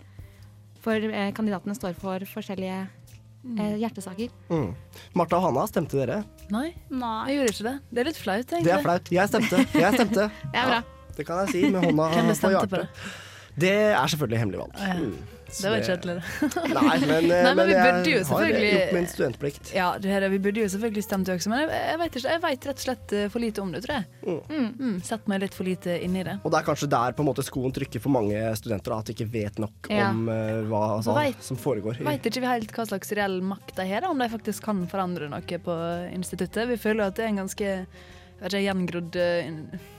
[0.84, 4.34] For eh, kandidatene står for forskjellige eh, hjertesaker.
[4.50, 4.72] Mm.
[5.18, 6.22] Martha og Hanna, stemte dere?
[6.54, 7.78] Nei, jeg gjorde ikke det.
[7.90, 8.66] Det er litt flaut, egentlig.
[8.70, 9.14] Det er flaut.
[9.20, 9.64] Jeg stemte.
[9.74, 10.28] Jeg stemte.
[10.52, 10.82] Det er bra.
[11.16, 12.90] Det kan jeg si med hånda Hvem på bestemte på hjertet.
[12.92, 13.25] Det
[13.64, 14.76] er selvfølgelig hemmelig valg.
[14.76, 14.94] Ja.
[15.00, 15.16] Mm.
[15.46, 16.14] Det var kjedelig.
[16.74, 17.82] Nei, men, eh, Nei, men men vi jeg
[18.26, 19.68] har gjort min studentplikt.
[19.76, 22.32] Ja, det her, vi burde jo selvfølgelig stemt også, men jeg, jeg vet ikke.
[22.34, 24.40] Jeg vet rett og slett eh, for lite om det, tror jeg.
[24.50, 24.96] Mm.
[25.06, 26.34] Sett meg litt for lite inn i det.
[26.42, 29.06] Og det er kanskje der på en måte skoen trykker for mange studenter, da, at
[29.12, 30.10] de ikke vet nok Ja.
[30.10, 32.02] om uh, hva altså, vet- som foregår.
[32.10, 35.30] Vet ikke vi helt hva slags reell makt de har, om de faktisk kan forandre
[35.30, 35.78] noe på
[36.10, 36.66] instituttet.
[36.74, 39.94] Vi føler at det er en ganske vet ikke, gjengrodd eh, in-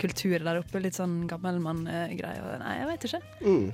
[0.00, 0.82] kultur der oppe.
[0.82, 2.58] Litt sånn gammelmann-greie.
[2.62, 3.22] Nei, jeg vet ikke.
[3.44, 3.66] Mm.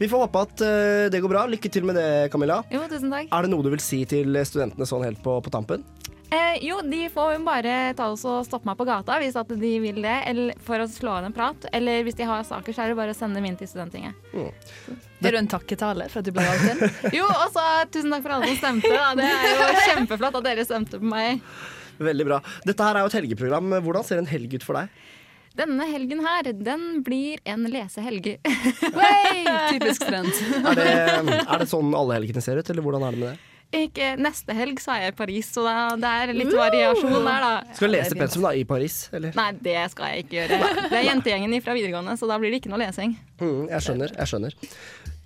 [0.00, 1.46] Vi får håpe at eh, det går bra.
[1.50, 2.62] Lykke til med det, Camilla.
[2.72, 3.30] Jo, tusen takk.
[3.32, 5.86] Er det noe du vil si til studentene sånn helt på, på tampen?
[6.30, 9.50] Eh, jo, de får jo bare ta oss og stoppe meg på gata hvis at
[9.60, 11.68] de vil det, eller for å slå av en prat.
[11.76, 14.18] Eller hvis de har saker, så er det bare å sende dem inn til Studenttinget.
[15.22, 16.98] Er du en takketale for at du ble valgt inn?
[17.20, 18.90] Jo, og så tusen takk for alle som stemte.
[18.90, 19.12] Da.
[19.18, 21.44] Det er jo kjempeflott at dere stemte på meg.
[22.02, 22.40] Veldig bra.
[22.66, 23.78] Dette her er jo et helgeprogram.
[23.86, 24.90] Hvordan ser en helg ut for deg?
[25.56, 28.26] Denne helgen her, den blir en lesehelg.
[29.72, 30.32] Typisk trend.
[30.60, 33.52] Er det, er det sånn alle helgene ser ut, eller hvordan er det med det?
[33.74, 37.46] Ikke neste helg så er jeg i Paris, så da, det er litt variasjon der,
[37.46, 37.74] da.
[37.74, 39.32] Skal du lese pensum da, i Paris, eller?
[39.36, 40.60] Nei, det skal jeg ikke gjøre.
[40.92, 43.16] Det er jentegjengen fra videregående, så da blir det ikke noe lesing.
[43.40, 44.58] Mm, jeg skjønner, jeg skjønner.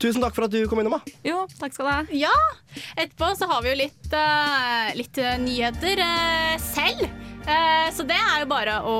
[0.01, 1.16] Tusen takk for at du kom innom, da.
[1.27, 2.01] Jo, takk skal du ha.
[2.16, 2.37] Ja.
[2.96, 7.05] Etterpå så har vi jo litt, uh, litt eh, nyheter uh, selv.
[7.51, 8.96] Eh, så det er jo bare å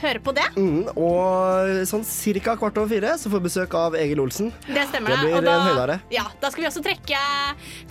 [0.00, 0.46] høre på det.
[0.56, 4.52] Mm, og sånn cirka kvart over fire så får vi besøk av Egil Olsen.
[4.68, 5.16] Det stemmer.
[5.16, 5.98] Det blir og da, en høydare.
[6.14, 7.22] Ja, da skal vi også trekke,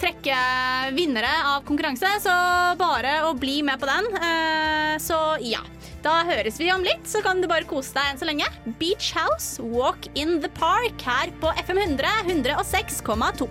[0.02, 0.40] trekke
[0.96, 2.36] vinnere av konkurranse, så
[2.80, 4.10] bare å bli med på den.
[4.16, 5.64] Eh, så ja.
[6.06, 8.46] Da høres vi om litt, så kan du bare kose deg enn så lenge.
[8.78, 13.50] Beach House, Walk in the Park her på FM 100 106,2.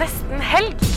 [0.00, 0.89] Nesten helg.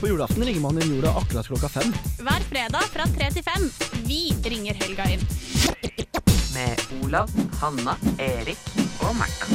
[0.00, 1.92] På julaften ringer man inn jorda akkurat klokka fem.
[2.18, 3.64] Hver fredag fra tre til fem.
[4.06, 5.24] Vi ringer helga inn.
[6.54, 7.30] Med Olav,
[7.60, 8.58] Hanna, Erik
[9.02, 9.48] og Märtha.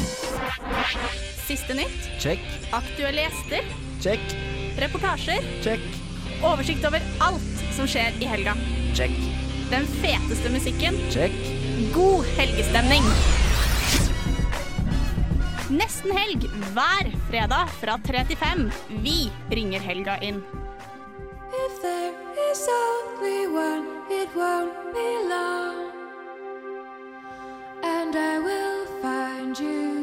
[1.48, 3.66] Siste nytt, Check, aktuelle gjester,
[4.04, 4.36] check,
[4.80, 5.84] reportasjer, check,
[6.44, 8.56] oversikt over alt som skjer i helga.
[8.96, 9.12] check,
[9.70, 11.32] Den feteste musikken, check.
[11.94, 13.04] god helgestemning.
[15.74, 18.68] Nesten helg hver fredag fra 3 til 5.
[19.06, 19.18] Vi
[19.50, 20.44] ringer helga inn.
[21.66, 22.14] If there
[22.52, 25.90] is only one, it won't be long.
[27.84, 30.03] And I will find you.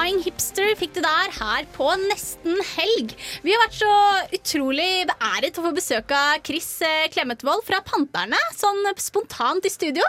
[0.00, 3.10] Dying Hipster fikk det der her på nesten helg.
[3.44, 3.96] Vi har vært så
[4.32, 10.06] utrolig beæret å få besøk av Chris eh, Klemetvold fra Panterne, sånn spontant i studio.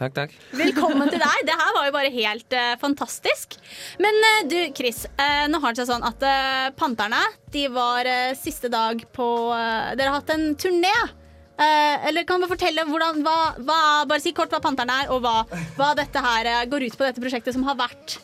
[0.00, 0.32] Takk, takk.
[0.56, 1.44] Velkommen til deg.
[1.44, 3.58] Det her var jo bare helt uh, fantastisk.
[4.00, 5.04] Men uh, du, Chris.
[5.20, 6.28] Uh, nå har det seg sånn at
[6.80, 7.20] Panterne
[7.52, 8.08] de var
[8.40, 10.94] siste dag på Dere har hatt en turné.
[11.60, 15.42] Eller kan du fortelle hvordan, hva, hva, Bare si kort hva Panterne er, og hva,
[15.76, 18.22] hva dette her går ut på, dette prosjektet som har vært.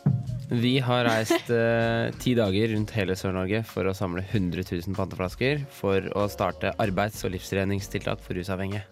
[0.49, 5.67] Vi har reist eh, ti dager rundt hele Sør-Norge for å samle 100 000 panteflasker
[5.77, 8.87] for å starte arbeids- og livstreningstiltak for rusavhengige.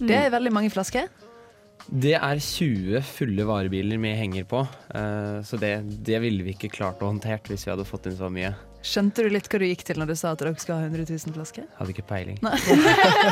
[0.00, 1.06] Det er veldig mange flasker.
[1.86, 4.64] Det er 20 fulle varebiler med henger på,
[4.98, 8.18] eh, så det, det ville vi ikke klart å håndtert hvis vi hadde fått inn
[8.18, 8.56] så mye.
[8.86, 11.08] Skjønte du litt hva du gikk til når du sa at dere skal ha 100
[11.10, 11.64] 000 flasker?
[11.78, 12.38] Hadde ikke peiling.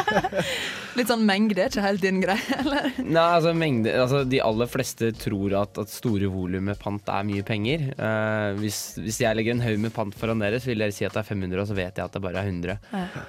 [0.98, 2.90] Litt sånn mengde er ikke helt din greie, eller?
[2.98, 7.28] Nei, altså, mengde, altså De aller fleste tror at, at store volum med pant er
[7.28, 7.86] mye penger.
[7.94, 11.06] Uh, hvis, hvis jeg legger en haug med pant foran dere, så vil dere si
[11.06, 12.78] at det er 500, og så vet jeg at det bare er 100.
[12.90, 13.24] Ja.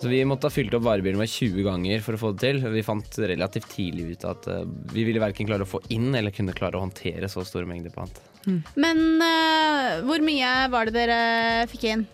[0.00, 2.62] Så vi måtte ha fylt opp varebilen med 20 ganger for å få det til.
[2.72, 4.62] Vi fant relativt tidlig ut at uh,
[4.94, 7.92] vi ville verken klare å få inn eller kunne klare å håndtere så store mengder
[7.92, 8.22] pant.
[8.80, 12.06] Men uh, hvor mye var det dere fikk inn?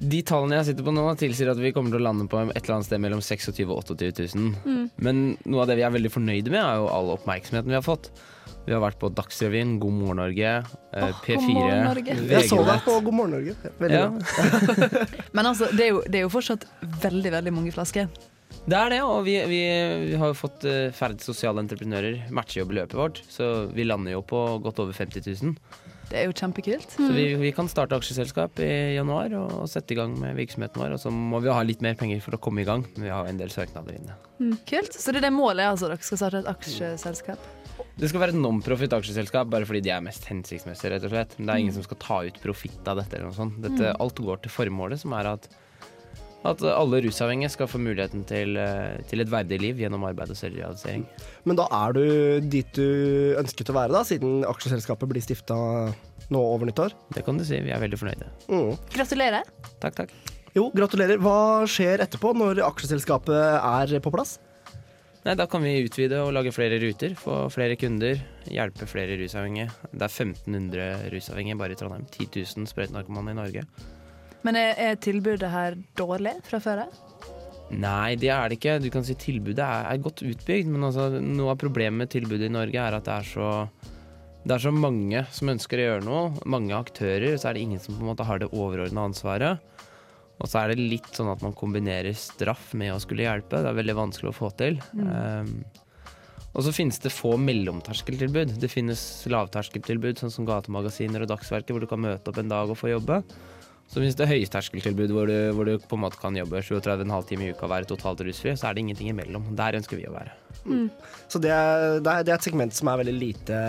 [0.00, 2.56] De tallene jeg sitter på nå, tilsier at vi kommer til å lande på et
[2.56, 4.54] eller annet sted mellom 26 000 og 28 000.
[4.64, 4.86] Mm.
[5.04, 7.84] Men noe av det vi er veldig fornøyde med, er jo all oppmerksomheten vi har
[7.86, 8.08] fått.
[8.66, 10.50] Vi har vært på Dagsrevyen, God morgen Norge,
[10.94, 12.16] oh, P4, morgen, Norge.
[12.30, 13.72] Jeg så deg på God morgen Norge.
[13.82, 14.10] Veldig Ja.
[14.10, 15.06] bra.
[15.36, 16.66] Men altså, det er, jo, det er jo fortsatt
[17.02, 18.10] veldig, veldig mange flasker.
[18.62, 19.60] Det er det, og vi, vi,
[20.12, 24.14] vi har jo fått uh, ferdig sosiale entreprenører matcher jo beløpet vårt, så vi lander
[24.14, 25.56] jo på godt over 50 000.
[26.12, 26.90] Det er jo kjempekult.
[26.92, 30.82] Så vi, vi kan starte aksjeselskap i januar og, og sette i gang med virksomheten
[30.82, 30.92] vår.
[30.98, 33.12] Og så må vi ha litt mer penger for å komme i gang, men vi
[33.14, 34.18] har en del søknader inne.
[34.68, 34.92] Kult.
[34.92, 35.88] Så det er det målet, altså.
[35.88, 37.48] Dere skal starte et aksjeselskap?
[37.96, 41.34] Det skal være et non-profit aksjeselskap bare fordi de er mest hensiktsmessige, rett og slett.
[41.38, 43.58] Men det er ingen som skal ta ut profitt av dette eller noe sånt.
[43.64, 44.00] Dette, Mm.
[44.04, 45.48] alt går til formålet, som er at
[46.48, 50.38] at alle rusavhengige skal få muligheten til, eh, til et verdig liv gjennom arbeid og
[50.38, 51.04] selvrealisering.
[51.46, 52.04] Men da er du
[52.40, 55.56] dit du ønsket å være, da, siden aksjeselskapet blir stifta
[56.32, 56.94] nå over nyttår?
[57.14, 57.60] Det kan du si.
[57.62, 58.30] Vi er veldig fornøyde.
[58.48, 58.72] Mm.
[58.94, 59.52] Gratulerer.
[59.82, 60.14] Takk, takk.
[60.56, 61.20] Jo, gratulerer.
[61.22, 64.38] Hva skjer etterpå, når aksjeselskapet er på plass?
[65.22, 68.18] Nei, Da kan vi utvide og lage flere ruter, få flere kunder,
[68.50, 69.70] hjelpe flere rusavhengige.
[69.92, 72.08] Det er 1500 rusavhengige bare i Trondheim.
[72.10, 72.26] 10
[72.58, 73.62] 000 sprøytenarkomane i Norge.
[74.46, 77.00] Men er, er tilbudet her dårlig fra før av?
[77.72, 78.76] Nei, det er det ikke.
[78.84, 82.50] Du kan si Tilbudet er, er godt utbygd, men altså, noe av problemet med tilbudet
[82.50, 83.50] i Norge er at det er så
[84.42, 87.82] det er så mange som ønsker å gjøre noe, mange aktører, så er det ingen
[87.82, 89.62] som på en måte har det overordna ansvaret.
[90.42, 93.60] Og så er det litt sånn at man kombinerer straff med å skulle hjelpe.
[93.62, 94.80] Det er veldig vanskelig å få til.
[94.98, 95.06] Mm.
[95.06, 95.52] Um,
[96.52, 98.56] og så finnes det få mellomterskeltilbud.
[98.60, 99.00] Det finnes
[99.30, 102.90] lavterskeltilbud, sånn som Gatemagasiner og Dagsverket, hvor du kan møte opp en dag og få
[102.90, 103.22] jobbe.
[103.92, 107.50] Så hvis det høyterskeltilbud hvor du, hvor du på en måte kan jobbe 37,5 timer
[107.50, 108.54] i uka og være totalt rusfri.
[108.56, 109.50] Så er det ingenting imellom.
[109.58, 110.32] Der ønsker vi å være.
[111.28, 113.60] Så det er, det, er, det er et segment som er veldig lite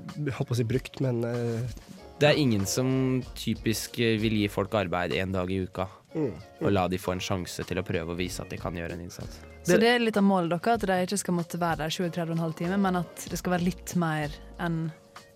[0.00, 1.80] jeg holdt på å si brukt, men eh,
[2.20, 5.88] Det er ingen som typisk eh, vil gi folk arbeid én dag i uka.
[6.14, 6.32] Mm.
[6.64, 8.96] Og la de få en sjanse til å prøve å vise at de kan gjøre
[8.96, 9.42] en innsats.
[9.66, 12.56] Så det er litt av målet deres, at de ikke skal måtte være der 37,5
[12.62, 14.86] timer, men at det skal være litt mer enn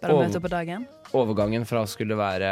[0.01, 0.89] bare å møte opp på dagen?
[1.15, 2.51] Overgangen fra å skulle være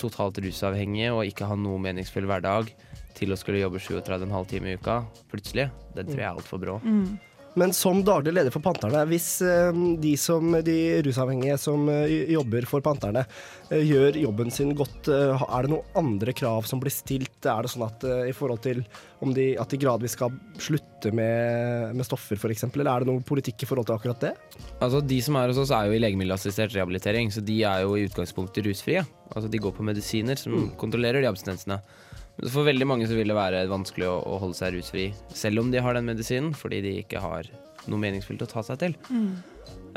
[0.00, 2.72] totalt rusavhengig og ikke ha noe meningsfull hverdag,
[3.18, 6.76] til å skulle jobbe 37,5 timer i uka plutselig, den tror jeg er altfor brå.
[6.84, 7.16] Mm.
[7.58, 12.66] Men som daglig leder for Panterne, hvis eh, de, som, de rusavhengige som eh, jobber
[12.70, 13.24] for Panterne,
[13.72, 17.40] eh, gjør jobben sin godt, er det noen andre krav som blir stilt?
[17.42, 18.84] Er det sånn at i forhold til
[19.24, 23.26] om de, at de gradvis skal slutte med, med stoffer, f.eks., eller er det noen
[23.26, 24.34] politikk i forhold til akkurat det?
[24.78, 27.96] Altså De som er hos oss, er jo i legemiddelassistert rehabilitering, så de er jo
[27.98, 29.02] i utgangspunktet rusfrie.
[29.34, 31.82] Altså De går på medisiner som kontrollerer de abstinensene.
[32.46, 35.72] For veldig mange så vil det være vanskelig å, å holde seg rusfri, selv om
[35.72, 37.48] de har den medisinen, fordi de ikke har
[37.90, 38.94] noe meningsfullt å ta seg til.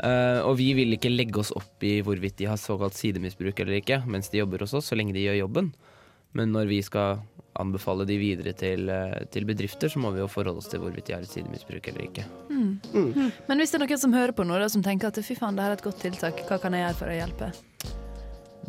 [0.02, 3.78] Eh, og vi vil ikke legge oss opp i hvorvidt de har såkalt sidemisbruk eller
[3.78, 5.70] ikke, mens de jobber hos oss, så lenge de gjør jobben.
[6.32, 7.20] Men når vi skal
[7.60, 11.10] anbefale de videre til, eh, til bedrifter, så må vi jo forholde oss til hvorvidt
[11.10, 12.24] de har et sidemisbruk eller ikke.
[12.48, 13.32] Mm.
[13.48, 15.58] Men hvis det er noen som hører på nå, da, som tenker at fy faen,
[15.58, 17.52] det her er et godt tiltak, hva kan jeg gjøre for å hjelpe?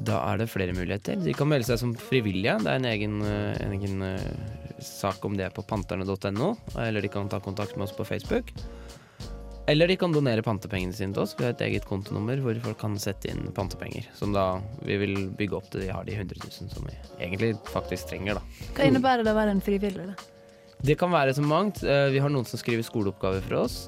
[0.01, 1.19] Da er det flere muligheter.
[1.21, 2.55] De kan melde seg som frivillige.
[2.63, 7.11] Det er en egen, eh, en egen eh, sak om det på panterne.no, eller de
[7.13, 8.49] kan ta kontakt med oss på Facebook.
[9.69, 11.37] Eller de kan donere pantepengene sine til oss.
[11.37, 14.09] Vi har et eget kontonummer hvor folk kan sette inn pantepenger.
[14.17, 17.53] Som da vi vil bygge opp til de har de 100 000 som vi egentlig
[17.71, 18.63] faktisk trenger, da.
[18.75, 20.09] Hva innebærer det å være en frivillig?
[20.09, 20.17] da?
[20.83, 21.79] Det kan være så mangt.
[21.85, 23.85] Eh, Vi har noen som skriver skoleoppgaver for oss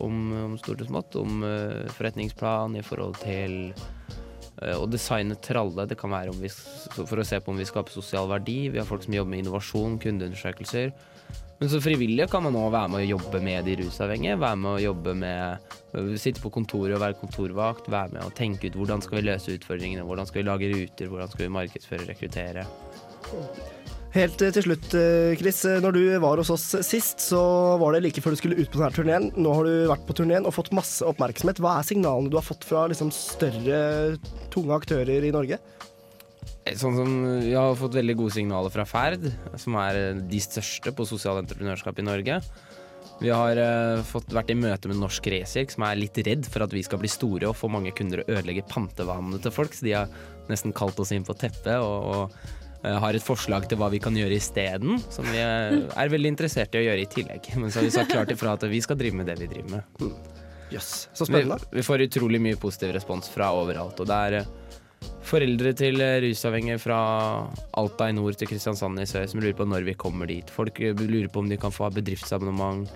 [0.00, 1.20] om, om stort og smått.
[1.20, 1.44] Om
[1.94, 3.76] forretningsplan i forhold til
[4.56, 5.84] å designe tralle.
[5.88, 6.50] Det kan være vi,
[6.96, 8.66] for å se på om vi skaper sosial verdi.
[8.72, 10.94] Vi har folk som jobber med innovasjon, kundeundersøkelser.
[11.58, 14.36] Men som frivillige kan man òg være med å jobbe med de rusavhengige.
[14.42, 17.88] Være med å jobbe med øh, Sitte på kontoret og være kontorvakt.
[17.92, 20.04] Være med å tenke ut hvordan skal vi løse utfordringene.
[20.04, 21.08] Hvordan skal vi lage ruter.
[21.12, 22.68] Hvordan skal vi markedsføre, og rekruttere.
[24.16, 25.58] Helt eh, til slutt, eh, Chris.
[25.68, 28.70] eh, Når du var hos oss sist, så var det like før du skulle ut
[28.72, 29.26] på denne turneen.
[29.36, 31.60] Nå har du vært på turneen og fått masse oppmerksomhet.
[31.60, 34.16] Hva er signalene du har fått fra liksom, større,
[34.54, 35.60] tunge aktører i Norge?
[36.80, 37.12] Sånn som
[37.44, 39.28] Vi har fått veldig gode signaler fra Ferd,
[39.60, 42.40] som er de største på sosialt entreprenørskap i Norge.
[43.20, 46.64] Vi har uh, fått vært i møte med Norsk Resirk, som er litt redd for
[46.66, 49.86] at vi skal bli store og få mange kunder å ødelegge pantevanene til folk, så
[49.86, 50.10] de har
[50.50, 54.16] nesten kalt oss inn på teppet og, og har et forslag til hva vi kan
[54.16, 57.50] gjøre isteden, som vi eh, er veldig interessert i å gjøre i tillegg.
[57.60, 59.78] Men så har vi sagt klart ifra at vi skal drive med det vi driver
[59.78, 60.12] med.
[60.70, 61.08] Yes.
[61.14, 61.60] så spennende.
[61.70, 64.00] Vi, vi får utrolig mye positiv respons fra overalt.
[64.02, 64.54] Og det er eh,
[65.26, 67.00] foreldre til eh, rusavhengige fra
[67.78, 70.50] Alta i nord til Kristiansand i sør som lurer på når vi kommer dit.
[70.52, 72.88] Folk eh, lurer på om de kan få bedriftsabonnement.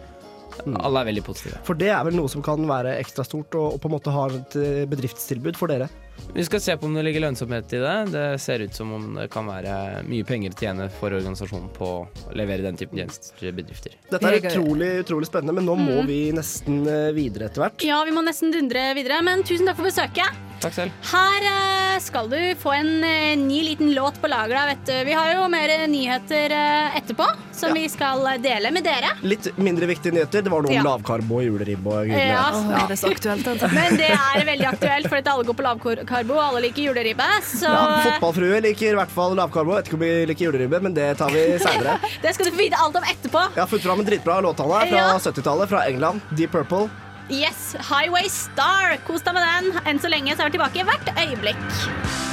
[0.66, 1.61] Alle er veldig positive.
[1.66, 4.14] For det er vel noe som kan være ekstra stort, og, og på en måte
[4.14, 5.88] ha et eh, bedriftstilbud for dere.
[6.35, 7.94] Vi skal se på om det ligger lønnsomhet i det.
[8.12, 11.88] Det ser ut som om det kan være mye penger å tjene for organisasjonen på
[12.07, 13.96] å levere den typen tjenester til bedrifter.
[14.12, 16.07] Dette er utrolig, utrolig spennende, men nå må Mm.
[16.07, 17.83] vi nesten eh, videre etter hvert.
[17.83, 20.38] Ja, vi må nesten dundre videre, men tusen takk for besøket.
[20.61, 20.92] Takk selv.
[21.11, 24.55] Her eh, skal du få en eh, ny liten låt på lager.
[24.55, 24.92] da, vet du.
[25.09, 26.53] Vi har jo mer nyheter
[27.01, 29.14] etterpå som vi skal dele med dere.
[29.25, 30.42] Litt mindre viktige nyheter.
[30.46, 30.83] Det var noe om Ja.
[30.85, 32.51] lavkarbo og juleribbe og gudene Ja.
[32.53, 32.77] vet.
[32.77, 33.73] Åh, det er så aktuelt, altså.
[33.75, 37.27] Men det er veldig aktuelt, for at alle går på lavkarbo, og alle liker juleribbe.
[37.46, 39.77] Så Ja, fotballfrue liker i hvert fall lavkarbo.
[39.79, 41.99] Vet ikke om vi liker juleribbe, men det tar vi seinere.
[42.25, 43.44] det skal du få vite alt om etterpå.
[43.55, 45.07] Jeg har funnet fram en dritbra låt fra Ja.
[45.18, 46.20] 70-tallet, fra England.
[46.37, 46.88] Deep Purple.
[47.31, 48.96] Yes, Highway Star.
[49.07, 49.81] Kos deg med den.
[49.87, 52.30] Enn så lenge så er vi tilbake hvert øyeblikk.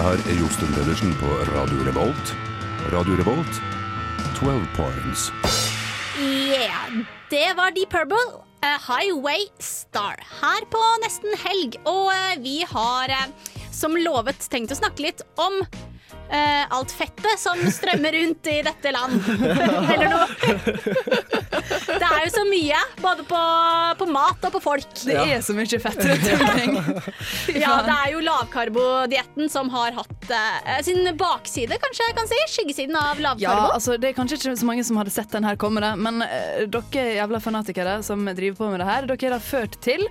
[0.00, 2.30] Hei, det her er Josten Pedersen på Radio Revolt.
[2.88, 3.58] Radio Revolt,
[4.38, 5.26] 12 points.
[6.16, 8.40] Yeah, det var Deep Purple.
[8.64, 11.76] A Highway Star her på nesten helg.
[11.84, 15.60] Og eh, vi har, eh, som lovet, tenkt å snakke litt om
[16.30, 19.18] eh, alt fettet som strømmer rundt i dette land.
[19.94, 20.26] Eller noe.
[21.90, 23.40] Det er jo så mye, både på,
[24.00, 24.88] på mat og på folk.
[25.04, 26.76] Det er så mye fett rundt omkring.
[27.60, 32.40] Ja, det er jo lavkarbodietten som har hatt uh, sin bakside, kanskje jeg kan si.
[32.54, 33.44] Skyggesiden av lavkarbo.
[33.44, 35.92] Ja, altså Det er kanskje ikke så mange som hadde sett den her komme, det,
[36.00, 40.06] men uh, dere jævla fanatikere som driver på med det her, dere har ført til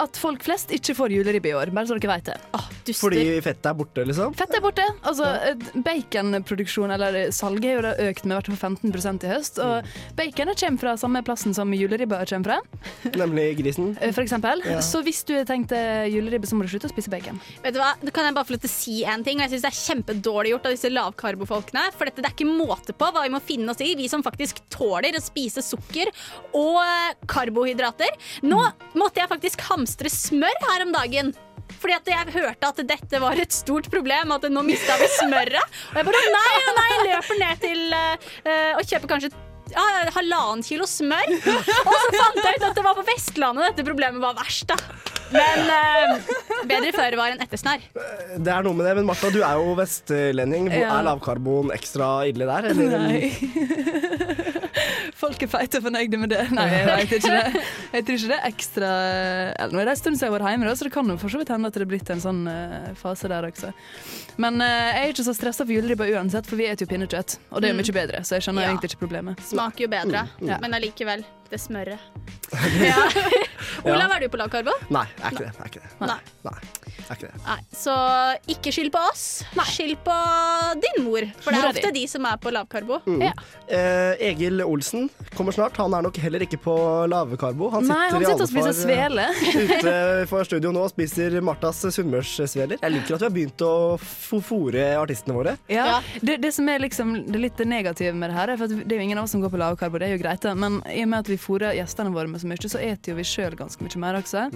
[0.00, 1.74] at folk flest ikke får juleribbe i år.
[1.74, 2.38] Bare så dere vet det.
[3.00, 4.34] Fordi fettet er borte, liksom?
[4.38, 4.86] Fettet er borte.
[5.02, 5.28] Altså,
[5.84, 9.58] Baconproduksjon, eller salget, er jo da økt med hvert fall 15% i høst.
[9.64, 13.96] Og baconet kommer fra samme plassen som juleribba kommer fra, Nemlig grisen.
[14.00, 14.62] eh, for eksempel.
[14.68, 14.80] Ja.
[14.84, 15.76] Så hvis du tenkte
[16.10, 17.40] juleribbe, så må du slutte å spise bacon.
[17.64, 17.92] Vet du hva?
[18.02, 19.72] Da kan jeg bare få lov til å si en ting, og jeg synes det
[19.72, 21.86] er kjempedårlig gjort av disse lavkarbofolkene.
[21.96, 24.22] For dette, det er ikke måte på hva vi må finne oss i, vi som
[24.26, 26.10] faktisk tåler å spise sukker
[26.54, 28.14] og eh, karbohydrater.
[28.46, 28.60] Nå
[28.98, 31.34] måtte jeg faktisk hamstre smør her om dagen.
[31.80, 35.74] Fordi at jeg hørte at dette var et stort problem, at nå mista vi smøret.
[35.92, 39.34] Og jeg bare nei, nei, løper ned til uh, og kjøper kanskje
[39.72, 41.34] ja, halvannen kilo smør.
[41.34, 44.68] Og så fant jeg ut at det var på Vestlandet dette problemet var verst.
[44.70, 44.76] da
[45.34, 46.32] Men eh,
[46.68, 47.84] bedre føre var enn ettersnær.
[47.94, 50.68] Det er noe med det, men Martha, du er jo vestlending.
[50.70, 50.98] Hvor Ja.
[50.98, 52.68] Er lavkarbon ekstra ille der?
[52.72, 52.98] Eller?
[53.08, 54.43] Nei.
[55.24, 56.42] Folk er feite og fornøyde med det.
[56.52, 57.62] Nei, jeg vet ikke det.
[57.94, 58.88] Jeg tror ikke det er ekstra
[59.54, 61.16] eller, Nå er det en stund siden jeg har vært hjemme, så det kan jo
[61.22, 63.70] for så vidt hende at det er blitt en sånn eh, fase der også.
[64.42, 67.36] Men eh, jeg er ikke så stressa for juleribba uansett, for vi spiser jo pinnekjøtt.
[67.54, 67.80] Og det er Mm.
[67.84, 68.72] mye bedre, så jeg skjønner Ja.
[68.74, 69.40] egentlig ikke problemet.
[69.48, 70.58] Smaker jo bedre, Mm, ja.
[70.60, 71.24] men allikevel.
[71.50, 71.98] Det smøret.
[72.90, 72.98] Ja.
[73.88, 74.74] Olav, er du på lavkarbo?
[74.90, 75.52] Nei, jeg er ikke det.
[75.54, 75.92] Jeg er ikke det.
[76.00, 76.18] Nei.
[76.44, 77.40] Det er ikke det.
[77.44, 77.94] Nei, så
[78.54, 79.24] ikke skyld på oss.
[79.74, 80.16] Skyld på
[80.84, 83.00] din mor, for det er ofte de som er på lavkarbo.
[83.06, 83.22] Mm.
[83.24, 85.76] Eh, Egil Olsen kommer snart.
[85.82, 86.74] Han er nok heller ikke på
[87.10, 87.70] lavkarbo.
[87.74, 89.26] Han Nei, sitter, han sitter og spiser svele.
[89.30, 92.78] eh, ute for studio nå og spiser Martas sunnmørssveler.
[92.82, 95.56] Jeg liker at vi har begynt å fòre artistene våre.
[95.72, 98.84] Ja, Det, det som er liksom det litt negative med det her, er for at
[98.84, 100.80] det er jo ingen av oss som går på lavkarbo, det er jo greit, men
[100.90, 103.26] i og med at vi fôrer gjestene våre med så mye, så eter jo vi
[103.28, 104.46] sjøl ganske mye mer også.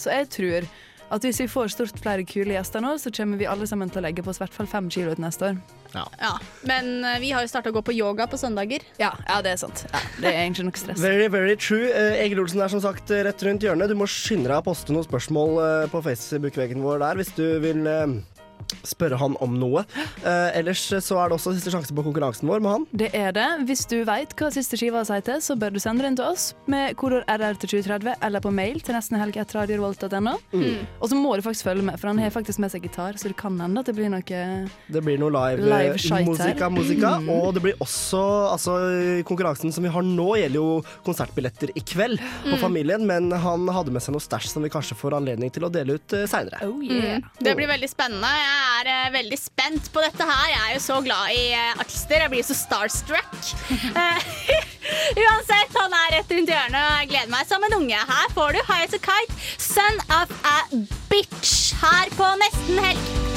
[0.00, 0.68] Så jeg tror
[1.12, 4.02] at hvis vi får stort flere kule gjester nå, så kommer vi alle sammen til
[4.02, 5.58] å legge på oss i hvert fall fem kilo til neste år.
[5.94, 6.32] Ja,
[6.66, 8.82] Men eh, vi har jo starta å gå på yoga på søndager.
[8.98, 9.84] Ja, ja det er sant.
[9.92, 11.02] Ja, det er egentlig nok stress.
[11.02, 11.86] Very, very true.
[11.86, 13.92] Eh, Egil Olsen er som sagt eh, rett rundt hjørnet.
[13.92, 15.60] Du må skynde deg å poste noen spørsmål
[15.92, 17.86] på Facebook-veggen vår der hvis du vil
[18.84, 19.84] spørre han om noe.
[20.24, 22.86] Eh, ellers så er det også siste sjanse på konkurransen vår med han.
[22.92, 23.46] Det er det.
[23.68, 26.52] Hvis du veit hva siste skiva sier til, så bør du sende den til oss
[26.70, 30.34] med kodord RR til 2030 eller på mail til nestenhelg.radiorevolt.no.
[30.54, 30.84] Mm.
[31.00, 33.30] Og så må du faktisk følge med, for han har faktisk med seg gitar, så
[33.30, 36.70] det kan hende at det blir noe Det blir noe live, Live eh, shite musika,
[36.72, 37.14] musika.
[37.22, 37.30] Mm.
[37.36, 38.76] Og det blir også altså,
[39.28, 40.68] Konkurransen som vi har nå, gjelder jo
[41.06, 42.60] konsertbilletter i kveld på Mm.
[42.60, 45.70] Familien, men han hadde med seg noe stæsj som vi kanskje får anledning til å
[45.72, 46.60] dele ut uh, seinere.
[46.62, 47.24] Mm.
[47.42, 48.30] Det blir veldig spennende.
[48.38, 50.46] Jeg er eh, veldig spent på dette her.
[50.52, 52.24] Jeg er jo så glad i eh, artister.
[52.24, 53.32] Jeg blir så starstruck.
[53.94, 54.26] Eh,
[55.24, 58.00] Uansett, han er rett rundt hjørnet, og jeg gleder meg som en unge.
[58.10, 60.58] Her får du High As A Kite, Son of a
[61.12, 63.33] Bitch, her på Nesten Helg.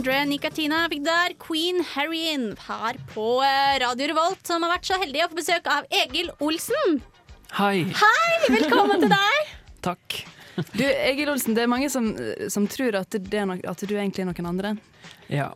[0.00, 4.96] Andre Nikatina fikk der Queen Harryen her på eh, Radio Revolt, som har vært så
[4.96, 7.02] heldig å få besøk av Egil Olsen.
[7.58, 7.82] Hei.
[7.98, 9.50] Hei, velkommen til deg.
[9.90, 10.16] Takk.
[10.72, 12.08] Du, Egil Olsen, det er mange som,
[12.48, 14.70] som tror at, det er no at du egentlig er noen andre.
[15.28, 15.50] Ja.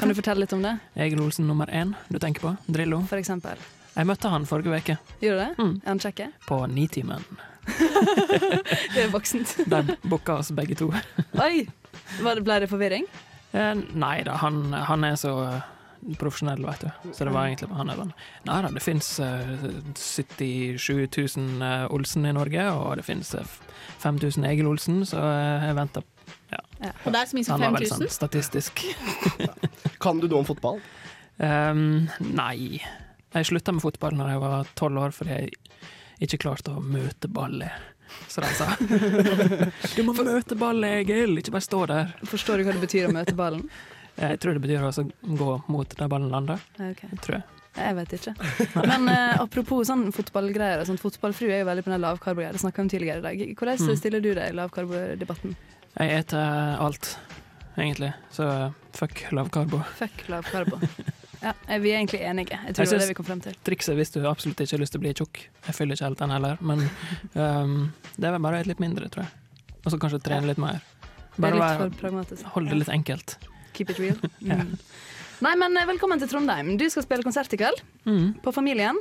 [0.00, 0.74] Kan du fortelle litt om det?
[0.98, 2.56] Egil Olsen nummer én du tenker på?
[2.66, 3.04] Drillo.
[3.06, 3.62] For eksempel.
[3.94, 5.70] Jeg møtte han forrige uke Gjorde du det?
[5.78, 6.24] Er han kjekk?
[6.50, 7.22] på Nitimen.
[8.96, 9.54] Det er voksent.
[9.70, 10.90] De booka oss begge to.
[11.38, 11.68] Oi!
[12.18, 13.06] Ble det forvirring?
[13.52, 15.62] Eh, nei da, han, han er så eh,
[16.20, 17.12] profesjonell, vet du.
[17.16, 18.12] Så det var egentlig han er sånn
[18.48, 23.34] Nei da, det fins 77 000 eh, Olsen i Norge, og det fins
[24.04, 26.06] 5000 Egil Olsen, så eh, jeg venter
[26.52, 26.62] ja.
[27.04, 28.84] Og det er så mye som Han var vel sånn statistisk.
[30.02, 30.78] Kan du noe om fotball?
[31.38, 32.78] Um, nei.
[33.34, 35.50] Jeg slutta med fotball når jeg var tolv år fordi jeg
[36.24, 37.74] ikke klarte å møte ballet.
[38.28, 38.66] Så de sa
[39.96, 42.10] Du må møte ballen, Egil, ikke bare stå der.
[42.28, 43.68] Forstår du hva det betyr å møte ballen?
[44.18, 46.58] Jeg tror det betyr også gå mot der ballen lander.
[46.82, 47.04] Ok.
[47.22, 47.44] Tror jeg.
[47.78, 48.32] Jeg vet ikke.
[48.90, 50.82] Men uh, apropos sånn fotballgreier.
[50.88, 52.50] Sånn, fotballfrue er jo veldig på den lavkarbo-greia.
[52.56, 53.44] Det snakka vi om tidligere i dag.
[53.60, 53.94] Hvordan Mm.
[54.00, 55.54] stiller du deg i lavkarbodebatten?
[55.98, 57.12] Jeg eter alt,
[57.78, 58.10] egentlig.
[58.34, 58.48] Så
[58.98, 59.84] fuck lavkarbo.
[60.02, 60.82] Fuck lavkarbo.
[61.42, 62.58] Ja, er vi er egentlig enige.
[62.66, 63.58] Jeg tror det var det vi kom frem til.
[63.66, 66.22] Trikset hvis du absolutt ikke har lyst til å bli tjukk Jeg fyller ikke helt
[66.22, 66.86] den heller, men
[67.34, 67.76] um,
[68.18, 69.76] det er vel bare litt mindre, tror jeg.
[69.84, 70.80] Og så kanskje trene litt mer.
[71.36, 72.48] Det er Bare litt for pragmatisk.
[72.56, 73.38] Holde det litt enkelt.
[73.76, 74.18] Keep it real.
[74.50, 74.58] Ja.
[74.64, 74.74] Mm.
[75.38, 76.72] Nei, men eh, velkommen til Trondheim.
[76.80, 77.78] Du skal spille konsert i kveld.
[78.08, 78.40] Mm.
[78.42, 78.98] På Familien.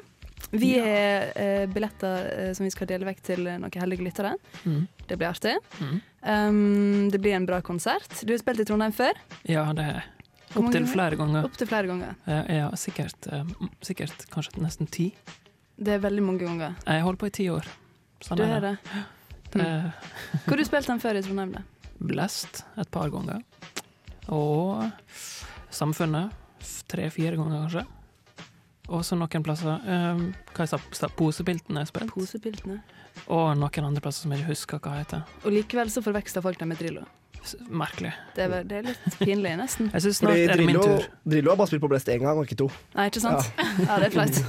[0.51, 4.35] Vi har eh, billetter eh, som vi skal dele vekk til eh, noen heldige lyttere.
[4.63, 4.83] Mm.
[5.09, 5.55] Det blir artig.
[5.81, 5.97] Mm.
[6.21, 8.21] Um, det blir en bra konsert.
[8.21, 9.17] Du har spilt i Trondheim før.
[9.49, 10.16] Ja, det Hvor mange
[10.56, 11.43] opptil flere ganger.
[11.45, 12.16] Opptil flere ganger.
[12.28, 13.43] Ja, ja sikkert, eh,
[13.82, 15.10] sikkert kanskje nesten ti.
[15.78, 16.76] Det er veldig mange ganger.
[16.88, 17.68] Jeg holder på i ti år.
[18.22, 18.78] Sånn Du er det.
[19.52, 19.62] det.
[19.62, 19.91] Mm.
[20.45, 21.52] Hvor har du spilt den før i Trondheim?
[21.54, 21.62] da?
[22.00, 23.43] Blest et par ganger.
[24.30, 24.91] Og
[25.74, 26.32] Samfunnet
[26.89, 27.86] tre-fire ganger, kanskje.
[28.88, 30.22] Og så noen plasser um,
[30.56, 32.14] Hva jeg sa- Posepiltene er spilt.
[32.14, 32.80] Posepiltene.
[33.28, 35.24] Og noen andre plasser som jeg ikke husker hva heter.
[35.43, 37.04] Og likevel så forveksler folk dem med Drillo.
[37.70, 38.12] Merkelig.
[38.36, 39.89] Det er, det er litt pinlig, nesten.
[39.93, 41.06] Jeg synes snart Fordi er det min tur.
[41.28, 42.68] Drillo har bare spilt på Blest én gang, og ikke to.
[42.98, 43.48] Nei, ikke sant?
[43.86, 44.39] Ja, det er flaut.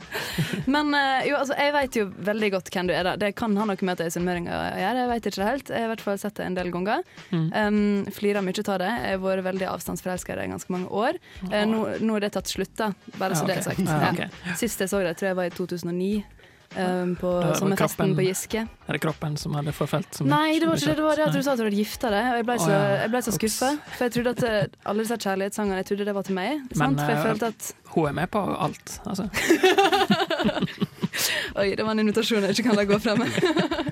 [0.74, 3.04] Men eh, jo, altså, jeg vet jo veldig godt hvem du er.
[3.10, 3.14] da.
[3.20, 4.80] Det kan ha noe med at jeg er sunnmøring å gjøre.
[5.00, 5.72] Jeg vet ikke det helt.
[5.74, 7.06] Jeg har i hvert fall sett det en del ganger.
[7.30, 7.46] Mm.
[7.54, 8.90] Um, Flirer mye av det.
[9.04, 11.20] Jeg har vært veldig avstandsforelska i det i ganske mange år.
[11.46, 12.92] Uh, nå, nå er det tatt slutt, da.
[13.20, 13.86] Bare så Ja, det er sagt.
[13.86, 14.56] Ja, Ja.
[14.58, 16.39] Sist jeg så det, tror jeg var i 2009.
[16.76, 18.66] um, på Det sommerfesten kroppen- på Giske.
[18.86, 20.14] Er det kroppen som hadde forfelt?
[20.14, 20.96] Som Nei, det var ikke det.
[20.96, 22.30] Det var det at du sa at du hadde gifta deg.
[22.30, 23.70] Og jeg ble så, jeg ble så skuffa.
[23.96, 26.50] For jeg trodde at eh, alle disse kjærlighetssangene Jeg trodde det var til meg.
[26.76, 27.00] sant?
[27.00, 29.24] For jeg eh, følte at hun er med på alt, altså.
[31.58, 33.34] Oi, det var en invitasjon jeg ikke kan la gå fra meg.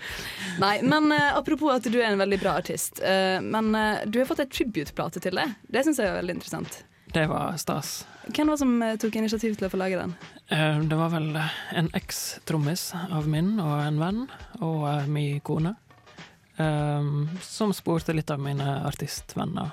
[0.62, 3.02] Nei, men uh, apropos at du er en veldig bra artist.
[3.02, 5.56] Uh, men uh, du har fått ei tribute-plate til deg.
[5.66, 6.72] Det syns jeg er veldig interessant.
[7.12, 8.06] Det var stas.
[8.28, 10.14] Hvem var det som eh, tok initiativ til å få lage den?
[10.52, 14.24] Eh, Det var vel eh, en eks-trommis av min og en venn,
[14.60, 15.76] og min kone,
[17.46, 19.70] som spurte litt av mine artistvenner.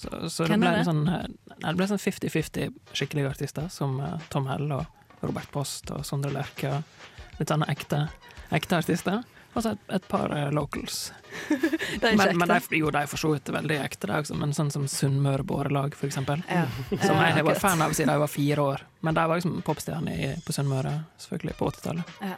[0.00, 0.86] Så, så det ble det?
[0.88, 3.98] sånn Det ble sånn 50-50 skikkelige artister, som
[4.32, 4.88] Tom Hell og
[5.20, 6.78] Robert Post og Sondre Lerche.
[7.36, 8.06] Litt sånne ekte,
[8.56, 9.20] ekte artister.
[9.54, 11.12] Og så et, et par eh, locals.
[12.04, 14.52] Er men, men de, jo, de er for så vidt veldig ekte, de også, men
[14.56, 16.42] sånn som Sunnmøre Bårelag, for eksempel.
[16.50, 16.64] Ja.
[16.90, 18.84] Som jeg har vært fan av siden jeg var fire år.
[19.06, 20.92] Men de var liksom popstjerner på Sunnmøre,
[21.22, 22.18] selvfølgelig, på 80-tallet.
[22.22, 22.36] Ja.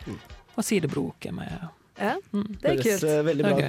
[0.57, 1.57] Og Sidebrok er med.
[1.97, 2.59] Ja, Mm.
[2.61, 3.05] det er kult.
[3.09, 3.69] eh, veldig bra.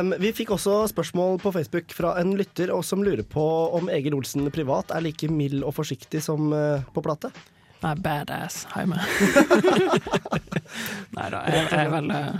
[0.00, 3.44] Um, vi fikk også spørsmål på Facebook fra en lytter som lurer på
[3.78, 7.30] om Egil Olsen privat er like mild og forsiktig som uh, på plate.
[7.80, 8.98] Nei, badass hjemme.
[11.16, 12.36] Nei da, jeg, jeg er vel uh,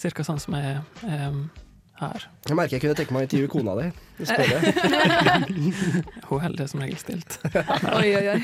[0.00, 0.80] cirka sånn som jeg er
[1.28, 1.38] um,
[2.00, 2.24] her.
[2.48, 3.86] Jeg merker jeg kunne tenke meg å intervjue kona di.
[6.28, 7.32] Hun holder det som regel stilt.
[7.98, 8.40] Oi, oi, oi.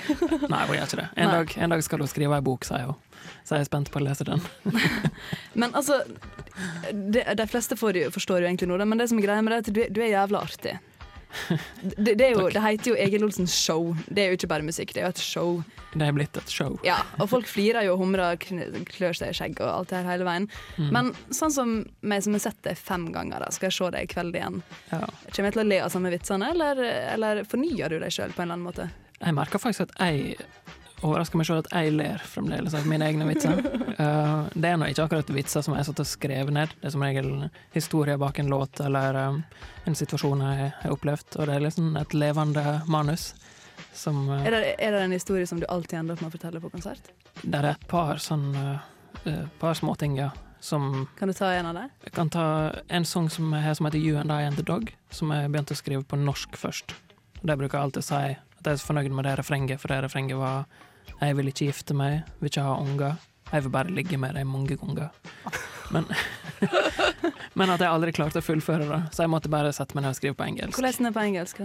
[0.51, 1.09] Nei, hun gjør ikke det.
[1.16, 2.99] En dag, en dag skal hun skrive ei bok, sier hun.
[3.47, 4.41] Så jeg er spent på å lese den.
[5.59, 5.95] Men altså
[6.91, 9.61] de, de fleste får forstår jo egentlig noe, men det som er greia med det,
[9.61, 10.74] er at du, du er jævla artig.
[11.97, 13.91] Det, det, jo, det heter jo Egil Olsens show.
[14.07, 15.53] Det er jo ikke bare musikk, det er jo et show.
[15.93, 16.76] Det er blitt et show.
[16.87, 18.45] Ja, Og folk flirer jo og humrer og
[18.91, 20.49] klør seg i skjegg og alt det her hele veien.
[20.76, 20.91] Mm.
[20.95, 21.72] Men sånn som
[22.03, 24.61] meg som har sett det fem ganger, da, skal jeg se det i kveld igjen.
[24.93, 25.03] Ja.
[25.31, 26.83] Kommer jeg til å le av samme vitsene, eller,
[27.16, 28.91] eller fornyer du deg sjøl på en eller annen måte?
[29.20, 30.39] Jeg merker faktisk at jeg
[31.01, 33.61] overrasker meg selv at jeg ler fremdeles av mine egne vitser.
[33.97, 36.75] Uh, det er nå ikke akkurat vitser som jeg satt og skrevet ned.
[36.81, 37.31] Det er som regel
[37.75, 39.41] historie bak en låt eller um,
[39.89, 41.39] en situasjon jeg har opplevd.
[41.39, 43.33] Og det er liksom et levende manus.
[43.97, 46.37] Som, uh, Er det, er det en historie som du alltid ender opp med å
[46.37, 47.11] fortelle på konsert?
[47.41, 48.79] Det er et par sånn uh,
[49.61, 50.31] par småting, ja.
[50.61, 51.89] Som Kan du ta en av dem?
[52.05, 52.45] Jeg kan ta
[52.93, 55.73] en sang som jeg som heter You and I and the Dog, som jeg begynte
[55.73, 56.93] å skrive på norsk først.
[57.41, 59.89] Det bruker jeg alltid å si, at jeg er så fornøyd med det refrenget, for
[59.89, 60.69] det refrenget var
[61.21, 63.19] Jeg vil ikke gifte meg, vil ikke ha unger,
[63.51, 65.11] jeg vil bare ligge med deg mange ganger.
[65.91, 66.07] Men,
[67.59, 70.15] men at jeg aldri klarte å fullføre det, så jeg måtte bare sette meg ned
[70.15, 70.79] og skrive på engelsk.
[70.79, 71.63] Hvordan er den på engelsk?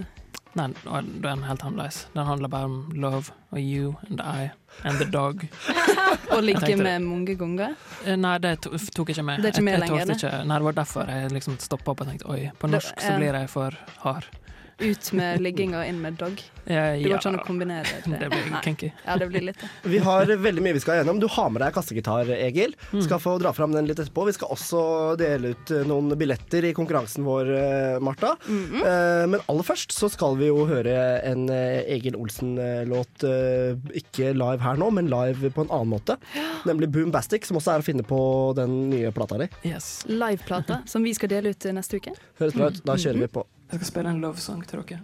[0.56, 1.98] Nei, og er den helt annerledes.
[2.14, 4.46] Den handler bare om love og you and I
[4.88, 5.44] and the dog.
[6.32, 7.74] Å ligge med mange ganger?
[8.06, 9.44] Eh, Nei, det tok jeg ikke med.
[9.44, 10.16] Det er ikke med jeg, jeg lenger, det?
[10.16, 13.04] Ikke, nei, det var derfor jeg liksom stoppa opp og tenkte oi, på Det- norsk
[13.04, 13.76] så blir jeg for
[14.06, 14.30] hard.
[14.78, 16.42] Ut med ligging og inn med dog?
[16.66, 18.16] Ja, Det går ikke an å kombinere det.
[18.18, 18.88] Det blir kinky.
[19.04, 19.68] Ja, det blir litt det.
[19.92, 21.20] Vi har veldig mye vi skal gjennom.
[21.22, 22.74] Du har med deg kassegitar, Egil.
[22.90, 23.04] Mm.
[23.06, 24.24] Skal få dra fram den litt etterpå.
[24.26, 24.80] Vi skal også
[25.20, 28.34] dele ut eh, noen billetter i konkurransen vår, eh, Marta.
[28.48, 29.30] Mm -hmm.
[29.30, 34.58] Men aller først så skal vi jo høre en eh, Egil Olsen-låt eh, ikke live
[34.58, 36.18] her nå, men live på en annen måte.
[36.68, 39.48] Nemlig Boom Bastic, som også er å finne på den nye plata di.
[39.62, 40.02] Yes.
[40.10, 42.16] Liveplata som vi skal dele ut eh, neste uke.
[42.40, 42.82] Høres bra ut.
[42.84, 43.46] Da kjører vi på.
[43.66, 45.00] Jeg skal spille en lovesong til dere.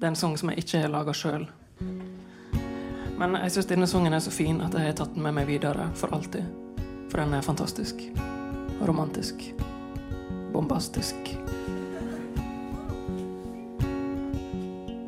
[0.00, 1.46] Det er en sang som jeg ikke har laga sjøl.
[3.20, 5.46] Men jeg syns denne sangen er så fin at jeg har tatt den med meg
[5.46, 6.48] videre for alltid.
[7.12, 8.02] For den er fantastisk.
[8.82, 9.44] Romantisk.
[10.52, 11.34] Bombastisk.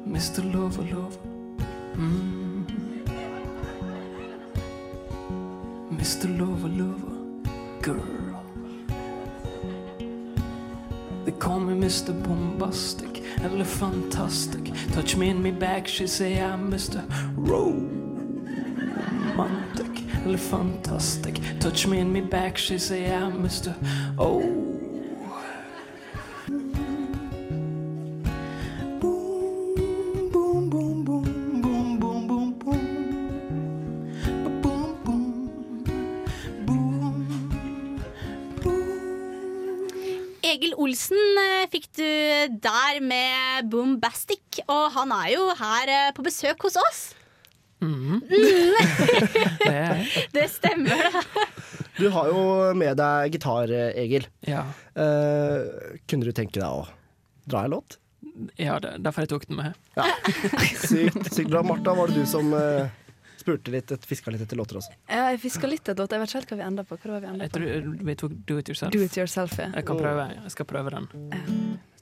[0.06, 0.44] Mr.
[0.52, 1.18] Lover, lover.
[1.96, 2.66] Mm.
[5.90, 6.28] Mr.
[6.38, 7.16] Lover, lover.
[7.82, 8.21] Girl.
[11.24, 12.12] They call me Mr.
[12.22, 14.72] Bombastic eller Fantastic.
[14.92, 17.02] Touch me in me back, she say I'm Mr.
[17.36, 17.92] Romantic
[20.24, 21.40] eller Fantastic.
[21.60, 23.74] Touch me in me back, she say I'm Mr.
[24.18, 24.71] Oh.
[40.52, 42.04] Egil Olsen eh, fikk du
[42.60, 47.02] der med Boombastic, og han er jo her eh, på besøk hos oss.
[47.82, 48.20] Mm.
[48.20, 48.22] Mm.
[50.34, 51.22] Det er stemmer, det.
[51.98, 52.42] Du har jo
[52.78, 54.24] med deg gitar, eh, Egil.
[54.48, 54.62] Ja.
[54.94, 56.84] Eh, kunne du tenke deg å
[57.48, 57.98] dra en låt?
[58.60, 59.70] Ja, det, derfor jeg tok den med.
[59.96, 60.04] Ja.
[60.88, 61.60] Sykt, sykt bra.
[61.66, 62.92] Martha, var det du som eh,
[63.42, 64.94] spurte litt, fiska litt etter låter også?
[65.10, 66.16] Ja, jeg fiska litt etter låter.
[66.18, 66.98] Jeg vet ikke helt hva vi ender på.
[67.02, 67.58] Hva var vi Jeg på?
[67.58, 68.92] tror vi tok Do It Yourself.
[68.94, 69.68] Do it yourself, ja.
[69.76, 71.08] Jeg kan prøve, jeg skal prøve den.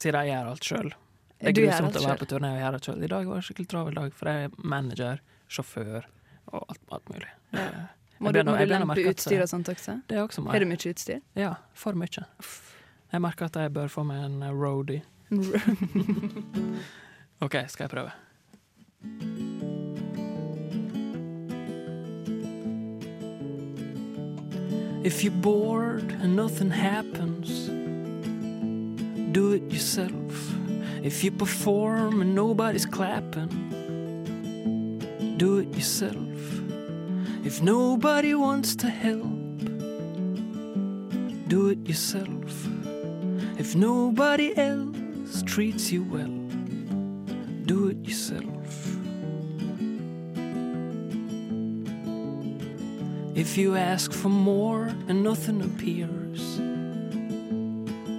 [0.01, 0.91] Siden jeg gjør alt sjøl.
[1.41, 3.05] Det er grusomt å være på turné og gjøre alt sjøl.
[3.05, 5.17] I dag var det skikkelig travel dag, for jeg er manager,
[5.49, 6.03] sjåfør
[6.53, 7.31] og alt, alt mulig.
[7.57, 7.61] Ja.
[7.61, 7.65] er
[8.21, 9.95] Må Jeg du, må du lempe utstyr og sånt også?
[10.07, 10.53] Det er også meg.
[10.53, 11.21] Har du mye utstyr?
[11.41, 12.27] Ja, for mye.
[13.11, 15.01] Jeg merker at jeg bør få meg en eh, roadie.
[17.41, 18.13] OK, skal jeg prøve.
[25.03, 27.69] If you're bored and nothing happens,
[29.33, 30.55] do it yourself.
[31.03, 33.49] If you perform and nobody's clapping,
[35.39, 36.17] do it yourself.
[37.43, 39.59] If nobody wants to help,
[41.49, 42.69] do it yourself.
[43.59, 46.37] If nobody else treats you well,
[47.65, 48.60] do it yourself.
[53.41, 56.59] If you ask for more and nothing appears,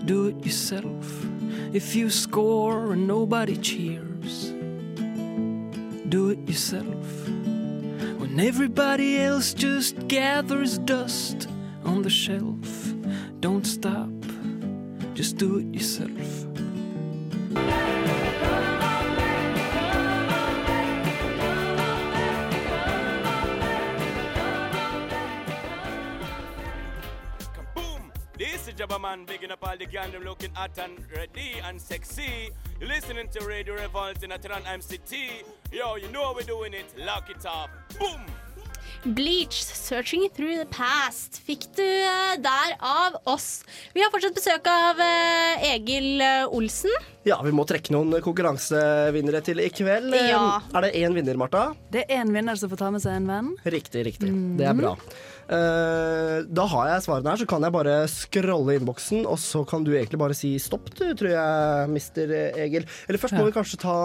[0.04, 1.26] do it yourself.
[1.74, 4.50] If you score and nobody cheers,
[6.10, 7.28] do it yourself.
[8.18, 11.48] When everybody else just gathers dust
[11.86, 12.92] on the shelf,
[13.42, 14.10] don't stop,
[15.14, 16.51] just do it yourself.
[29.02, 32.52] Man, bigging up all the gang, them looking hot and ready and sexy.
[32.80, 35.44] You're listening to Radio Revolt in Atran MCT.
[35.72, 36.94] Yo, you know we're doing it.
[37.00, 37.72] Lock it up.
[37.98, 38.22] Boom!
[39.04, 43.64] Bleach, 'Searching Through the Past', fikk du eh, der av oss.
[43.96, 46.94] Vi har fortsatt besøk av eh, Egil eh, Olsen.
[47.26, 50.14] Ja, vi må trekke noen konkurransevinnere til i kveld.
[50.14, 50.60] Ja.
[50.78, 51.72] Er det én vinner, Marta?
[51.94, 53.50] Det er én vinner som får ta med seg en venn.
[53.66, 54.30] Riktig, riktig.
[54.62, 54.94] Det er bra.
[55.52, 59.82] Eh, da har jeg svarene her, så kan jeg bare scrolle innboksen, og så kan
[59.86, 62.86] du egentlig bare si stopp, du, tror jeg, mister Egil.
[63.10, 63.50] Eller først må Ja.
[63.50, 63.98] vi kanskje ta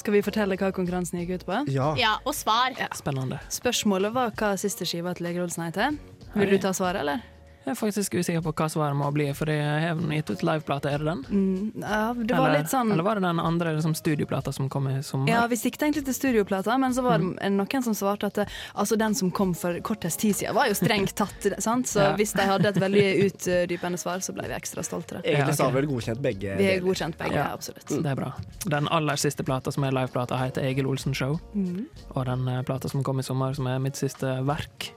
[0.00, 1.58] Skal vi fortelle hva konkurransen gikk ut på?
[1.74, 2.14] Ja.
[2.24, 2.72] og svar.
[2.96, 3.40] Spennende.
[3.52, 5.98] Spørsmålet var hva siste skiva til Leger Olsen heter.
[6.32, 7.20] Vil du ta svaret, eller?
[7.60, 10.88] Jeg er faktisk usikker på hva svaret må bli, for jeg har gitt ut liveplate.
[10.90, 11.18] Er det den?
[11.28, 14.68] Mm, ja, det var eller, litt sånn eller var det den andre liksom, studioplata som
[14.72, 15.28] kom i sommer?
[15.28, 17.36] Ja, vi sikta egentlig til studioplata, men så var Mm.
[17.36, 20.74] det noen som svarte at altså den som kom for kortest tid siden, var jo
[20.74, 21.46] strengt tatt.
[21.60, 21.86] sant?
[21.86, 22.16] Så Ja.
[22.16, 25.20] hvis de hadde et veldig utdypende svar, så ble vi ekstra stolte.
[25.22, 26.56] Egentlig så har vi vel godkjent begge.
[26.56, 27.50] Vi har godkjent begge, Ja.
[27.52, 27.86] absolutt.
[27.88, 28.32] Det er bra.
[28.64, 31.38] Den aller siste plata som er liveplata, heter Egil Olsen Show.
[31.54, 31.86] mm.
[32.16, 34.92] Og den eh, plata som kom i sommer, som er mitt siste verk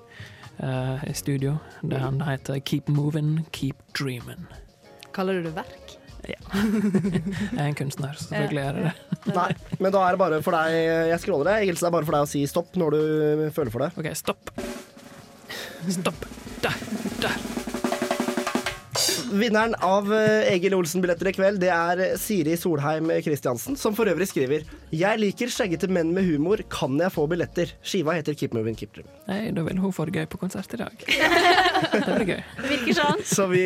[0.60, 4.46] eh, i studio, den heter Keep Moving, Keep Dreaming.
[5.14, 5.98] Kaller du det verk?
[6.24, 6.40] Ja.
[6.56, 9.34] Jeg er en kunstner, så selvfølgelig er det det.
[9.36, 9.50] Nei,
[9.80, 10.78] men da er det bare for deg
[11.12, 13.84] Jeg scroller så det er bare for deg å si stopp når du føler for
[13.84, 13.92] det.
[14.00, 14.54] OK, stopp.
[15.92, 16.26] Stopp.
[16.64, 16.80] Der.
[17.20, 17.63] Der.
[19.34, 24.28] Vinneren av eh, Egil Olsen-billetter i kveld, det er Siri Solheim Christiansen, som for øvrig
[24.30, 26.62] skriver Jeg liker skjeggete menn med humor.
[26.70, 27.72] Kan jeg få billetter?
[27.82, 29.10] Skiva heter Keep Moving, Keep Dream.
[29.30, 31.06] Nei, da vil hun få det gøy på konsert i dag.
[31.94, 32.44] Det blir gøy.
[32.70, 33.24] Virker sånn.
[33.36, 33.64] Så vi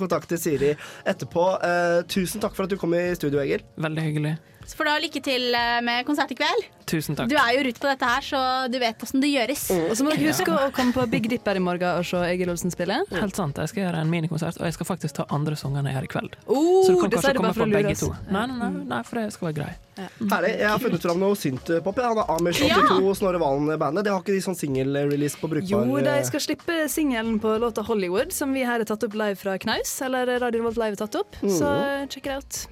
[0.00, 1.44] kontakter Siri etterpå.
[1.68, 3.66] Eh, tusen takk for at du kom i studio, Egil.
[3.80, 4.38] Veldig hyggelig.
[4.66, 6.66] Så får du ha lykke til eh, med konsert i kveld.
[6.90, 7.28] Tusen takk.
[7.30, 8.38] Du er jo rutt på dette her, så
[8.70, 9.62] du vet åssen det gjøres.
[9.70, 12.50] Og så må dere huske å komme på Big Dipper i morgen og se Egil
[12.50, 12.96] Olsen spille.
[13.14, 13.56] Helt sant.
[13.62, 16.34] Jeg skal gjøre en minikonsert, og jeg skal faktisk ta andre sangene her i kveld.
[16.46, 18.10] Oh, så du kan kanskje komme på begge to.
[18.30, 19.70] Nei, nei, nei, nei, for det skal være grei.
[20.00, 20.50] Herlig.
[20.58, 21.98] Jeg har funnet fram noe synthpop.
[22.02, 22.08] ja.
[22.10, 24.04] Han er Amish 82, Snorre Valen-bandet.
[24.06, 27.84] Det har ikke de sånn singelrelease på brukbar Jo, de skal slippe singelen på låta
[27.86, 30.00] 'Hollywood', som vi her har tatt opp live fra Knaus.
[30.02, 31.36] Eller Radio Revolt Live har tatt opp.
[31.42, 32.08] Så Mhm.
[32.08, 32.66] check it out.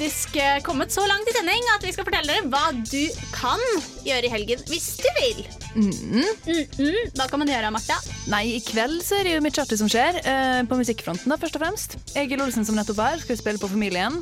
[0.00, 3.02] Faktisk eh, kommet så langt i sending at vi skal fortelle dere hva du
[3.34, 3.60] kan
[4.00, 5.40] gjøre i helgen hvis du vil.
[5.76, 7.10] Mm-mm.
[7.18, 7.98] Hva kan man gjøre, Martha?
[8.32, 10.16] Nei, i kveld så er det jo mye artig som skjer.
[10.24, 11.96] eh, på musikkfronten, da, først og fremst.
[12.16, 14.16] Egil Olsen som nettopp er, skal spille på Familien.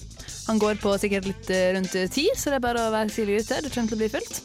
[0.48, 3.14] Han går på sikkert litt eh, rundt eh, ti, så det er bare å være
[3.14, 3.60] tidlig ute.
[3.62, 4.40] Det kommer til å bli fullt.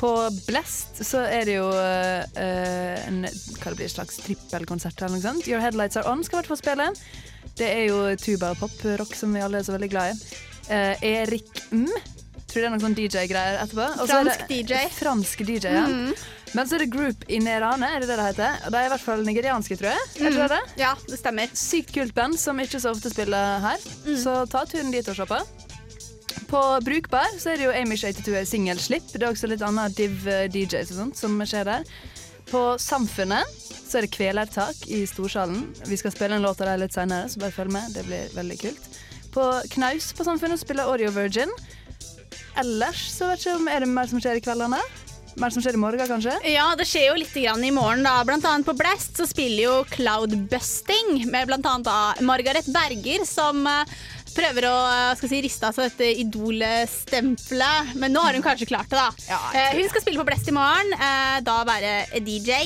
[0.00, 0.10] På
[0.48, 5.46] Blest så er det jo eh, en hva det blir, slags trippelkonsert eller noe sånt.
[5.46, 6.88] Your Headlights Are On skal i hvert fall spille.
[7.54, 10.34] Det er jo tuba og pop-rock som vi alle er så veldig glad i.
[10.68, 11.86] Eh, Erik M
[12.54, 13.84] tror det er noen sånn DJ-greier etterpå.
[13.84, 14.88] Er Fransk det- DJ.
[14.94, 15.86] Fransk DJ, ja.
[15.90, 16.14] Mm.
[16.54, 18.70] Men så er det Group Inerane, er det det det heter?
[18.70, 19.98] De er i hvert fall nigerianske, tror jeg.
[20.22, 20.60] Er det det?
[20.78, 21.48] Ja, det stemmer.
[21.58, 23.78] Sykt kult band som ikke så ofte spiller her.
[24.06, 24.16] Mm.
[24.22, 25.40] Så ta turen dit og se på.
[26.46, 29.10] På Brukbar så er det jo Amish 82 er singelslipp.
[29.12, 30.14] Det er også litt annet div
[30.54, 31.84] DJs og sånt som skjer der.
[32.46, 33.50] På Samfunnet
[33.88, 35.74] så er det Kvelertak i Storsalen.
[35.88, 37.90] Vi skal spille en låt av dem litt senere, så bare følg med.
[37.96, 39.00] Det blir veldig kult.
[39.34, 41.50] På Knaus på Samfunnet spiller Audio Virgin.
[42.60, 44.78] Ellers så vet ikke om er det mer som skjer i kveldene.
[45.42, 46.36] Mer som skjer i morgen, kanskje?
[46.46, 48.04] Ja, det skjer jo litt grann i morgen.
[48.06, 48.20] da.
[48.26, 53.66] Blant annet på Blast så spiller jo Cloudbusting med blant annet da Margaret Berger, som
[53.66, 53.96] eh,
[54.36, 54.76] prøver å
[55.10, 57.96] eh, si, riste av seg dette Idol-stempelet.
[57.98, 59.10] Men nå har hun kanskje klart det, da.
[59.26, 62.60] Ja, hun skal spille på Blast i morgen, eh, da være DJ.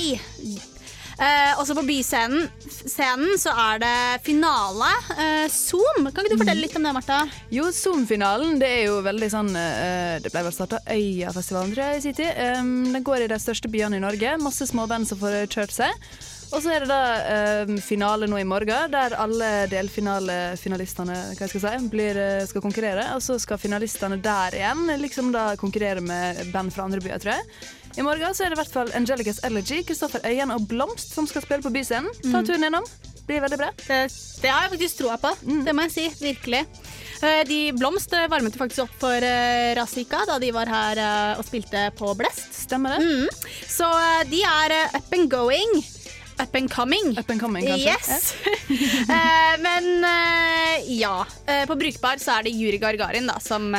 [1.19, 4.87] Eh, også på Byscenen scenen så er det finale.
[5.17, 6.07] Eh, Zoom.
[6.07, 7.19] Kan ikke du fortelle litt om det, Martha?
[7.51, 11.99] Jo, Zoom-finalen det er jo veldig sånn eh, Det ble vel starta Øyafestivalen, tror jeg,
[11.99, 12.39] i sin tid.
[12.59, 14.37] Um, den går i de største byene i Norge.
[14.39, 16.07] Masse småband som får kjørt seg.
[16.49, 22.17] Og så er det da um, finale nå i morgen, der alle delfinalefinalistene si, blir,
[22.17, 23.05] eh, skal konkurrere.
[23.13, 27.35] Og så skal finalistene der igjen liksom da konkurrere med band fra andre byer, tror
[27.35, 27.67] jeg.
[27.99, 31.27] I morgen så er det i hvert fall Angelicas Elegy, Kristoffer Øyen og Blomst som
[31.29, 32.09] skal spille på Byscenen.
[32.31, 32.87] Ta turen innom.
[33.29, 33.69] Blir veldig bra.
[33.83, 33.99] Det,
[34.41, 35.35] det har jeg faktisk troa på.
[35.67, 36.07] Det må jeg si.
[36.23, 36.63] Virkelig.
[37.21, 39.29] Eh, De Blomst eh, varmet faktisk opp for
[39.77, 41.03] Razika da de var her
[41.37, 42.49] og spilte på Blest.
[42.65, 43.05] Stemmer det.
[43.05, 43.53] Mm.
[43.69, 43.93] Så
[44.33, 45.77] de er up and going.
[46.39, 47.17] Up and coming.
[47.19, 47.85] Up and coming, kanskje.
[47.85, 48.35] Yes.
[49.09, 51.25] uh, men uh, ja.
[51.47, 53.75] Uh, På Brukbar så er det Juri Gargarin da, som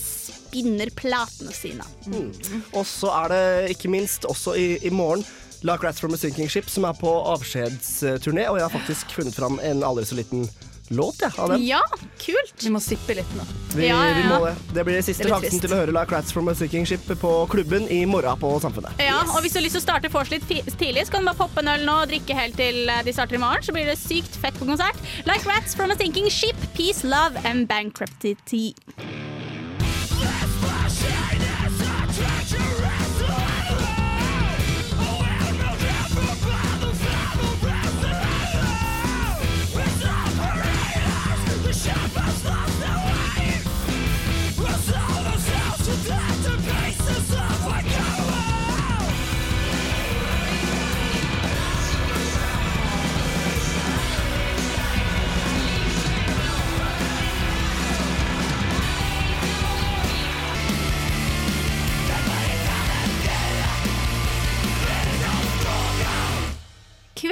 [0.00, 1.84] spinner platene sine.
[2.06, 2.32] Mm.
[2.72, 3.44] Og så er det
[3.76, 5.24] ikke minst også i, i morgen
[5.62, 8.46] Like Rats from a Sinking Ship, som er på avskjedsturné.
[8.48, 10.48] Og jeg har faktisk funnet fram en aldri så liten
[10.90, 11.64] låt ja, av dem.
[11.64, 11.82] Ja,
[12.18, 12.54] kult.
[12.62, 13.46] Vi må sippe litt nå.
[13.74, 14.54] Vi, Ja, ja, vi må det.
[14.74, 17.32] Det blir siste Det sjansen til å høre Like Rats from a Sinking Ship på
[17.52, 18.98] klubben i morgen på Samfunnet.
[18.98, 21.30] Ja, og Hvis du har lyst til å starte vors litt tidlig, så kan du
[21.30, 23.62] bare poppe en øl nå og drikke helt til eh, de starter i morgen.
[23.62, 24.98] Så blir det sykt fett på konsert.
[25.30, 28.74] Like Rats from a Sinking Ship, Peace, Love and Bankruptcy.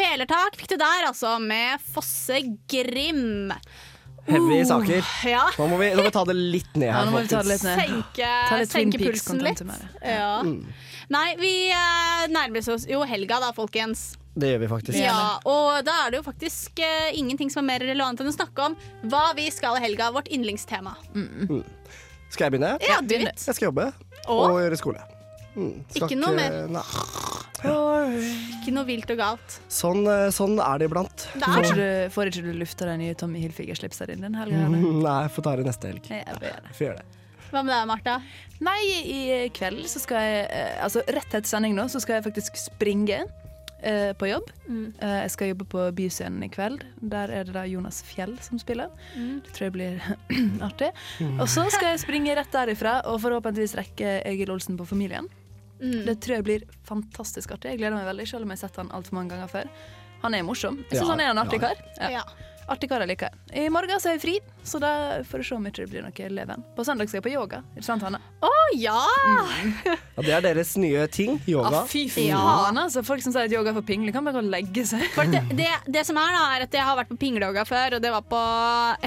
[0.09, 2.41] Kvelertak fikk du der, altså, med Fosse
[2.71, 3.53] Grim.
[4.29, 5.05] Heavy Uh, saker.
[5.25, 5.43] ja.
[5.57, 6.99] Nå, må vi, nå må vi ta det litt ned her.
[6.99, 7.83] Ja, nå må vi ta det litt ned.
[7.83, 8.31] Senke,
[8.61, 9.61] litt senke pulsen litt.
[10.05, 10.39] Ja.
[10.45, 10.63] Mm.
[11.13, 14.07] Nei, vi eh, nærmer oss jo helga da, folkens.
[14.39, 14.99] Det gjør vi faktisk.
[15.01, 18.37] Ja, og da er det jo faktisk uh, ingenting som er mer relevant enn å
[18.37, 18.77] snakke om
[19.13, 20.93] hva vi skal i helga, vårt yndlingstema.
[21.17, 21.63] Mm.
[22.33, 22.75] Skal jeg begynne?
[22.85, 23.33] Ja, du vet.
[23.37, 23.91] Jeg skal jobbe
[24.27, 24.45] Og?
[24.45, 25.05] og gjøre skole.
[25.59, 25.73] Mm.
[25.99, 26.59] Ikke noe mer.
[27.59, 29.59] Ikke noe vilt og galt.
[29.73, 31.27] Sånn, eh, sånn er det iblant.
[31.35, 34.67] Får ikke du, får ikke du lufta den nye Tommy Hilfiger-slipsene din den helga?
[34.79, 36.07] Mm, Nei, jeg får ta det neste helg.
[36.07, 36.93] Det.
[37.49, 38.17] Hva med deg, Martha?
[38.63, 38.79] Nei,
[39.09, 39.21] i
[39.57, 43.25] kveld så skal jeg eh, Altså rett etter sending nå, så skal jeg faktisk springe
[43.79, 44.49] Uh, på jobb.
[44.67, 44.87] Mm.
[44.99, 46.81] Uh, jeg skal jobbe på Byscenen i kveld.
[46.99, 48.91] Der er det da Jonas Fjell som spiller.
[49.15, 49.37] Mm.
[49.47, 50.01] Det tror jeg blir
[50.67, 50.89] artig.
[51.39, 55.31] Og så skal jeg springe rett derifra og forhåpentligvis rekke Egil Olsen på Familien.
[55.81, 56.05] Mm.
[56.07, 57.75] Det tror jeg blir fantastisk artig.
[57.75, 59.73] Jeg gleder meg veldig, selv om jeg har sett han altfor mange ganger før.
[60.25, 60.81] Han er morsom.
[60.89, 61.69] Jeg syns Ja, han er en artig ja.
[61.69, 62.11] kar.
[62.13, 62.25] Ja.
[62.69, 63.33] Artig kar jeg liker.
[63.57, 64.35] I morgen så er jeg fri,
[64.69, 64.91] så da
[65.25, 66.65] får jeg se om ikke det blir noe leven.
[66.77, 67.63] På søndag skal jeg på yoga.
[67.75, 68.21] Ikke sant, Hanne?
[68.45, 68.99] Å ja!
[69.87, 71.39] Ja, det er deres nye ting.
[71.49, 71.81] Yoga.
[71.85, 72.37] Ah, fy Ja.
[72.43, 73.01] faen, altså.
[73.07, 75.05] Folk som sier at yoga er for pingle, kan bare gå og legge seg.
[75.15, 77.97] For det, det, det som er da, er at jeg har vært på pingleyoga før,
[77.97, 78.43] og det var på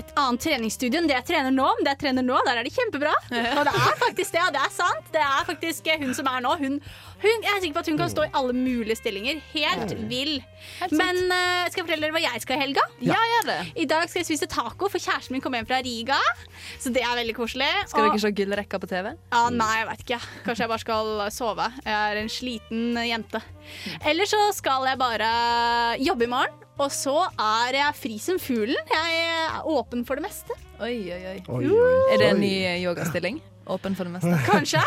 [0.02, 1.68] et annet treningsstudio enn det jeg trener nå.
[1.78, 3.14] Men det jeg trener nå, der er det kjempebra.
[3.30, 5.12] Og det er faktisk det, og det er sant.
[5.14, 6.56] Det er faktisk hun som er nå.
[6.62, 6.80] Hun,
[7.22, 9.44] hun, jeg er sikker på at hun kan stå i alle mulige stillinger.
[9.54, 10.40] Helt vill.
[10.90, 12.88] Men uh, skal jeg fortelle dere hva jeg skal i helga?
[13.04, 13.51] Ja, gjør det.
[13.76, 16.18] I dag skal jeg spise taco, for kjæresten min kom hjem fra Riga.
[16.80, 17.68] Så det er veldig koselig.
[17.88, 19.14] Skal Og- dere se gull rekka på TV?
[19.34, 20.20] ja, nei, jeg vet ikke.
[20.46, 21.68] Kanskje jeg bare skal sove.
[21.86, 23.42] Jeg er en sliten jente.
[24.06, 25.32] Eller så skal jeg bare
[26.00, 26.58] jobbe i morgen.
[26.82, 28.80] Og så er jeg fri som fuglen.
[28.90, 30.56] Jeg er åpen for det meste.
[30.82, 31.44] Oi, oi, oi.
[31.48, 33.42] Oi, oi, Er det en ny yogastilling?
[33.66, 34.38] Åpen for det meste?
[34.48, 34.82] Kanskje.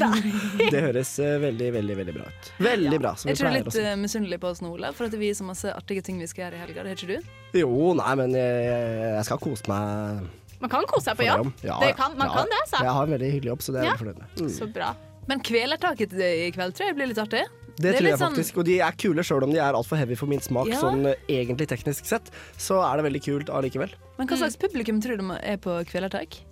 [0.70, 2.50] Det høres eh, veldig, veldig veldig bra ut.
[2.60, 4.96] Veldig bra, som Er ikke du litt eh, misunnelig på oss nå, Olav?
[4.98, 6.84] For at vi har så masse artige ting vi skal gjøre i helga.
[6.84, 7.30] Det er ikke du?
[7.62, 8.74] Jo, nei, men jeg,
[9.16, 10.26] jeg skal kose meg
[10.60, 11.48] Man kan kose seg på jobb.
[11.64, 12.42] Ja, det kan, man ja.
[12.42, 12.82] kan det, så.
[12.84, 13.94] Jeg har en veldig hyggelig jobb, så det er Ja.
[13.96, 14.36] jeg fornøyd med.
[14.44, 14.52] Mm.
[14.58, 14.92] Så bra.
[15.30, 17.46] Men kvelertaket i kveld tror jeg blir litt artig.
[17.80, 19.96] Det, det tror jeg sånn- faktisk, og de er kule sjøl om de er altfor
[19.96, 20.68] heavy for min smak.
[20.68, 20.80] Ja.
[20.82, 22.28] Sånn eh, egentlig teknisk sett,
[22.60, 23.94] så er det veldig kult allikevel.
[24.18, 26.42] Men hva slags publikum tror du er på kvelertak?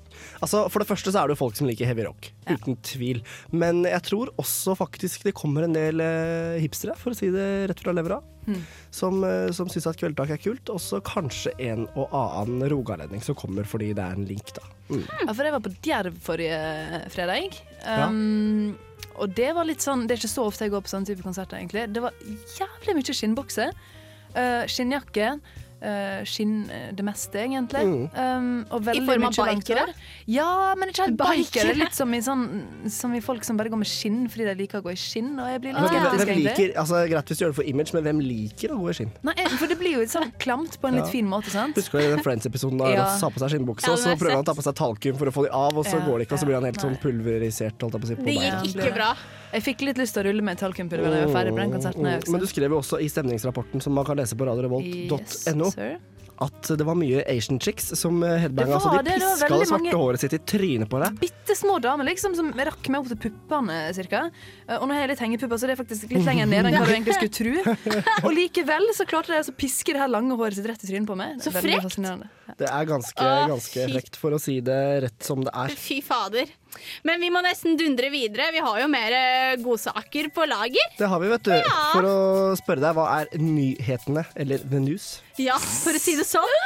[0.42, 3.22] Altså, For det første så er det jo folk som liker heavy rock, uten tvil.
[3.52, 7.68] Men jeg tror også faktisk det kommer en del eh, hipstere, for å si det
[7.70, 8.62] rett fra levra, Mm.
[8.90, 10.70] som, eh, som syns at kveldtak er kult.
[10.72, 14.62] Også kanskje en og annen rogalending som kommer fordi det er en link, da.
[14.88, 15.02] Mm.
[15.26, 17.58] Ja, for jeg var på Djerv forrige fredag.
[17.84, 18.06] Ja.
[18.08, 18.78] Um,
[19.20, 21.22] Og det var litt sånn Det er ikke så ofte jeg går på sånne type
[21.26, 21.92] konserter, egentlig.
[21.92, 22.12] Det var
[22.56, 23.72] jævlig mye skinnbokser.
[24.32, 25.40] Uh, skinnjakke.
[25.78, 27.84] Uh, skinn uh, det meste, egentlig.
[27.86, 28.08] Mm.
[28.18, 29.84] Um, og veldig form av bikere?
[30.26, 31.74] Ja, men ikke helt bikere.
[31.78, 32.42] Litt som i, sånn,
[32.90, 35.36] som i folk som bare går med skinn fordi de liker å gå i skinn.
[35.38, 36.48] Og jeg blir litt hvem, skeptisk, hvem egentlig.
[36.66, 38.96] liker, altså Greit hvis du gjør det for image, men hvem liker å gå i
[38.98, 39.12] skinn?
[39.28, 41.12] Nei, for det blir jo sånn klamt på en litt Ja.
[41.14, 41.78] fin måte, sant?
[41.78, 43.04] Husker du den Friends-episoden da Ja.
[43.06, 45.18] Ross har på seg skinnbukse, Ja, og så prøver han å ta på seg talkum
[45.22, 46.04] for å få dem av, og så Ja.
[46.10, 47.78] går det ikke, og så blir han helt sånn pulverisert.
[47.86, 49.12] Holdt jeg på å si, på Det gikk ikke bra.
[49.52, 51.72] Jeg fikk litt lyst til å rulle med talkumpulver da jeg var ferdig på den
[51.78, 52.04] konserten.
[52.10, 52.34] jeg også.
[52.34, 56.00] Men du skrev jo også i stemningsrapporten som man kan lese på radiorevolt.no Yes,
[56.38, 58.76] at det var mye Asian chicks som headbanga.
[58.76, 61.16] Altså, de piska det det svarte håret sitt i trynet på deg.
[61.18, 63.78] Bitte små damer liksom, som rakk meg opp til puppene.
[63.96, 64.20] Cirka.
[64.68, 66.78] Eh, Og nå har jeg litt hengepupper, så det er faktisk litt lenger ned enn
[66.78, 67.74] hva du egentlig skulle tro.
[68.28, 70.92] Og likevel så klarte de altså å piske det her lange håret sitt rett i
[70.92, 71.40] trynet på meg.
[71.42, 71.98] Så frekt.
[72.58, 75.74] Det er ganske, ganske frekt, for å si det rett som det er.
[75.78, 76.50] Fy fader.
[77.06, 78.50] Men vi må nesten dundre videre.
[78.54, 80.92] Vi har jo mer eh, godsaker på lager.
[80.98, 81.54] Det har vi, vet du.
[81.54, 81.76] Ja.
[81.94, 82.16] For å
[82.58, 85.08] spørre deg, hva er nyhetene, eller the news?
[85.40, 86.56] Ja, for å si det sånn.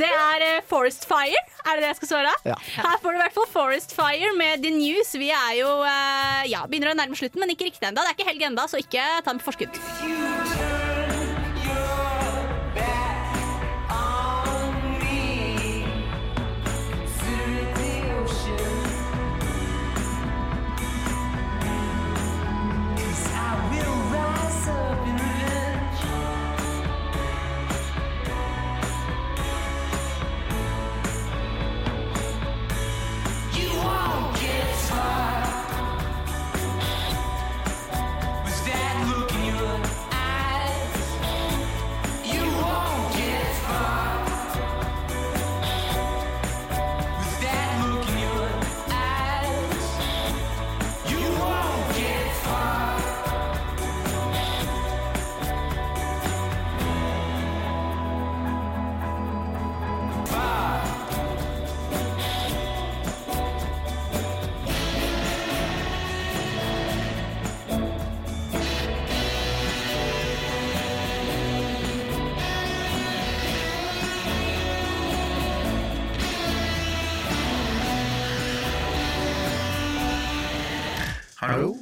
[0.00, 1.40] Det er eh, Forest Fire.
[1.66, 2.36] Er det det jeg skal svare?
[2.48, 2.58] Ja.
[2.78, 5.14] Her får du i hvert fall Forest Fire med The News.
[5.18, 8.00] Vi er jo eh, ja, begynner å nærme slutten, men ikke riktig ennå.
[8.00, 10.88] Det er ikke helg ennå, så ikke ta den på forskudd.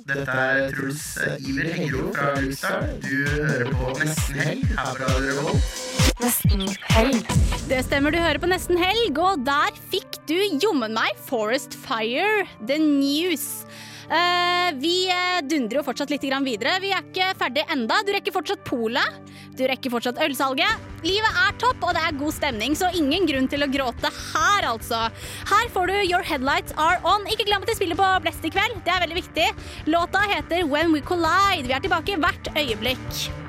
[0.09, 1.03] Dette er Truls
[1.45, 2.89] Iver Hengro fra Lukestad.
[3.05, 5.75] Du hører på Nesten Helg her fra Revolt.
[6.23, 7.35] Nesten helg.
[7.69, 12.47] Det stemmer, du hører på Nesten helg, og der fikk du jommen meg Forest Fire,
[12.65, 13.67] The News.
[14.09, 16.79] Uh, vi eh, dundrer jo fortsatt litt videre.
[16.81, 18.01] Vi er ikke ferdig enda.
[18.07, 19.21] Du rekker fortsatt polet.
[19.59, 20.88] Du rekker fortsatt ølsalget.
[21.07, 24.67] Livet er topp, og det er god stemning, så ingen grunn til å gråte her,
[24.67, 25.05] altså.
[25.51, 27.27] Her får du Your Headlights Are On.
[27.31, 28.81] Ikke glem at de spiller på Blest i kveld.
[28.87, 29.51] Det er veldig viktig.
[29.95, 31.69] Låta heter When We Collide.
[31.69, 33.48] Vi er tilbake hvert øyeblikk.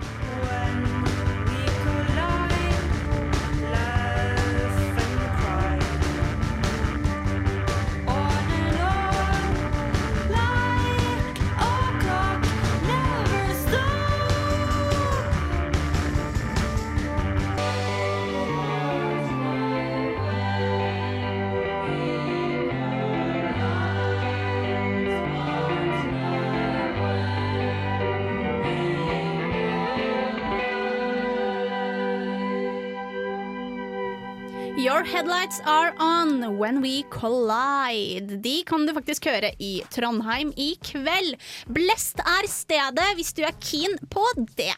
[35.19, 38.37] Headlights are on when we collide.
[38.41, 41.35] De kan du faktisk høre i Trondheim i kveld.
[41.75, 44.23] Blest er stedet hvis du er keen på
[44.55, 44.71] det.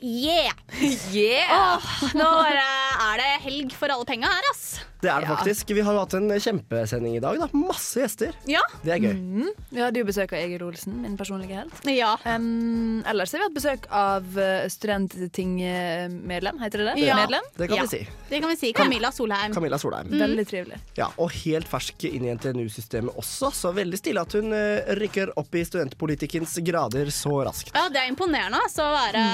[0.00, 0.54] Yeah!
[1.12, 1.76] Yeah!
[1.76, 4.78] Oh, nå er det- helg for alle penga her, ass.
[5.06, 5.70] Det er det faktisk.
[5.76, 7.38] Vi har jo hatt en kjempesending i dag.
[7.38, 8.34] da Masse gjester.
[8.50, 8.62] Ja.
[8.82, 9.14] Det er gøy.
[9.14, 9.50] Mm.
[9.70, 11.78] Vi hadde jo besøk av Egil Olsen, min personlige helt.
[11.90, 12.16] Ja.
[12.26, 17.04] Um, ellers har vi hatt besøk av uh, studenttingmedlem, heter det det?
[17.06, 17.16] Ja.
[17.22, 17.46] Medlem?
[17.56, 17.82] Det kan Ja.
[17.82, 18.08] vi si.
[18.28, 18.72] Det kan vi si.
[18.72, 19.54] Camilla Solheim.
[19.54, 20.06] Camilla Solheim.
[20.10, 20.18] Mm.
[20.18, 20.78] Veldig trivelig.
[20.96, 25.32] Ja, Og helt fersk inn i NTNU-systemet også, så veldig stille at hun eh, rykker
[25.38, 27.70] opp i studentpolitikkens grader så raskt.
[27.74, 29.24] Ja, det er imponerende altså, å være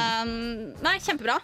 [0.82, 1.38] Nei, kjempebra.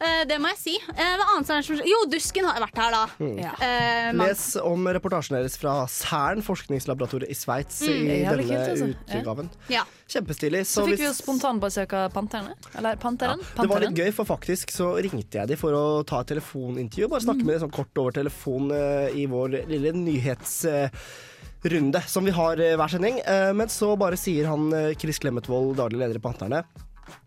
[0.00, 0.72] Eh, det må jeg si.
[0.94, 3.02] Eh, hva annet er det som Jo, Dusken har vært her, da.
[3.20, 3.36] Mm.
[3.60, 8.08] Eh, Les om reportasjen deres fra Cern, forskningslaboratoriet i Sveits, Mm.
[8.08, 8.88] i denne kult, altså.
[9.20, 9.50] utgaven.
[9.68, 9.84] Ja.
[10.08, 10.64] Kjempestilig.
[10.66, 12.54] Så fikk vi jo spontanbesøk av Panterne.
[12.76, 13.38] Eller Panteren.
[13.60, 17.08] Det var litt gøy, for faktisk så ringte jeg de for å ta et telefonintervju.
[17.08, 17.24] Bare Mm.
[17.28, 22.56] snakke med dem sånn kort over telefon uh, i vår lille nyhetsrunde som vi har
[22.56, 23.20] hver sending.
[23.20, 26.64] Eh, Men så bare sier han Chris Clemetvold, daglig leder i Panterne,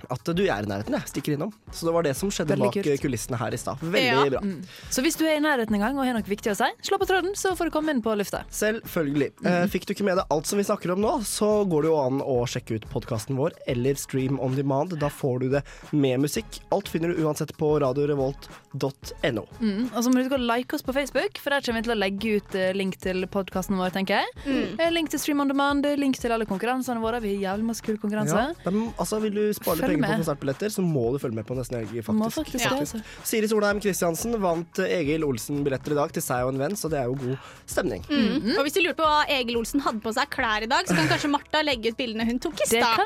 [0.09, 1.51] at du er i nærheten, jeg stikker innom.
[1.71, 3.01] Så det var det som skjedde Veldig bak kult.
[3.01, 3.77] kulissene her i stad.
[3.81, 4.29] Veldig Ja.
[4.29, 4.39] bra.
[4.43, 4.63] Mm.
[4.89, 6.97] Så hvis du er i nærheten en gang og har noe viktig å si, slå
[6.99, 8.43] på tråden, så får du komme inn på lufta.
[8.51, 9.31] Selvfølgelig.
[9.45, 11.89] Eh, fikk du ikke med deg alt som vi snakker om nå, så går det
[11.89, 14.97] jo an å sjekke ut podkasten vår eller Stream on demand.
[14.99, 16.59] Da får du det med musikk.
[16.71, 19.45] Alt finner du uansett på radiorevolt.no.
[19.61, 19.89] Mm.
[19.93, 21.95] Og så må du huske å like oss på Facebook, for der kommer vi til
[21.95, 24.27] å legge ut eh, link til podkasten vår, tenker jeg.
[24.45, 24.79] Mm.
[24.79, 27.21] Eh, Link til Stream on Demand, link til alle konkurransene våre.
[27.23, 28.36] Vi har jævlig masse kule konkurranse.
[28.63, 30.21] Ja, de, altså, vil du spare litt Følg penger på med.
[30.24, 32.19] konsertbilletter, så må du følge med på Nesten Helg, faktisk.
[32.19, 33.01] Må faktisk det, altså.
[33.28, 36.91] Siri Solheim Kristiansen vant eh, Egil Olsen-billetter i dag til seg og en venn, så
[36.91, 38.03] det er jo god stemning.
[38.09, 38.53] Mm.
[38.57, 40.97] Og hvis du lurer på hva Egil Olsen hadde på seg klær i dag, så
[40.97, 43.03] kan kanskje Martha legge ut bildene hun tok i Det stad.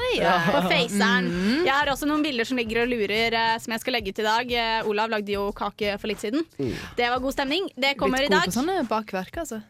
[0.51, 1.29] På Faceren.
[1.31, 1.65] Mm.
[1.67, 4.19] Jeg har også noen bilder som ligger og lurer, eh, som jeg skal legge ut
[4.23, 4.51] i dag.
[4.63, 6.43] Eh, Olav lagde jo kake for litt siden.
[6.59, 6.73] Mm.
[6.97, 7.69] Det var god stemning.
[7.77, 9.61] Det kommer Litt i god på sånne bakverk, altså.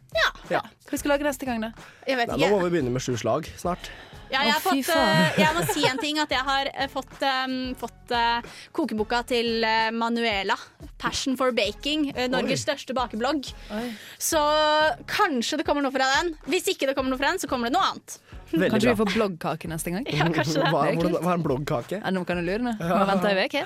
[0.50, 0.62] Ja.
[0.88, 1.72] Hva skal vi lage neste gang, da?
[2.08, 3.90] Jeg vet Nei, nå må vi begynne med sju slag snart.
[4.32, 6.86] Ja, jeg, har oh, fått, eh, jeg må si en ting, at jeg har uh,
[6.92, 9.66] fått, um, fått uh, kokeboka til
[9.96, 10.58] Manuela.
[10.98, 12.10] 'Passion for baking'.
[12.32, 13.52] Norges største bakeblogg.
[14.18, 14.42] Så
[15.10, 16.34] kanskje det kommer noe fra den.
[16.50, 18.18] Hvis ikke det kommer noe fra den, så kommer det noe annet.
[18.48, 20.06] Veldig Kanskje vi får bloggkake neste gang?
[20.18, 20.72] Ja, kanskje det.
[20.72, 22.00] Hva, Det er hvordan, hva er en bloggkake?
[22.00, 22.76] Ja, nå kan du lure nå.
[22.80, 23.00] Ja.
[23.12, 23.66] Vente ei uke.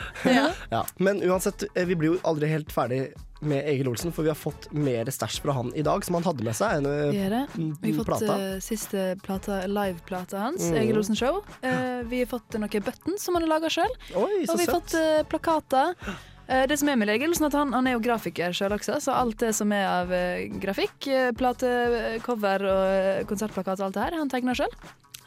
[0.71, 0.85] Ja.
[0.97, 3.03] Men uansett, vi blir jo aldri helt ferdig
[3.41, 6.25] med Egil Olsen, for vi har fått mer stæsj fra han i dag, som han
[6.27, 6.81] hadde med seg.
[6.81, 10.77] En, eh, Vi Vi har fått eh, siste plata, liveplata hans, Mm.
[10.81, 11.41] Egil Olsen Show.
[11.63, 13.91] Uh, vi har fått noen buttons som han har laga sjøl.
[14.15, 14.69] Og vi har søtt.
[14.69, 15.95] fått uh, plakater.
[16.67, 19.37] Det som er med Egil at han, han er jo grafiker sjøl også, så alt
[19.39, 20.09] det som er av
[20.59, 24.73] grafikk, plate, cover og konsertplakat og alt det her, han tegner sjøl.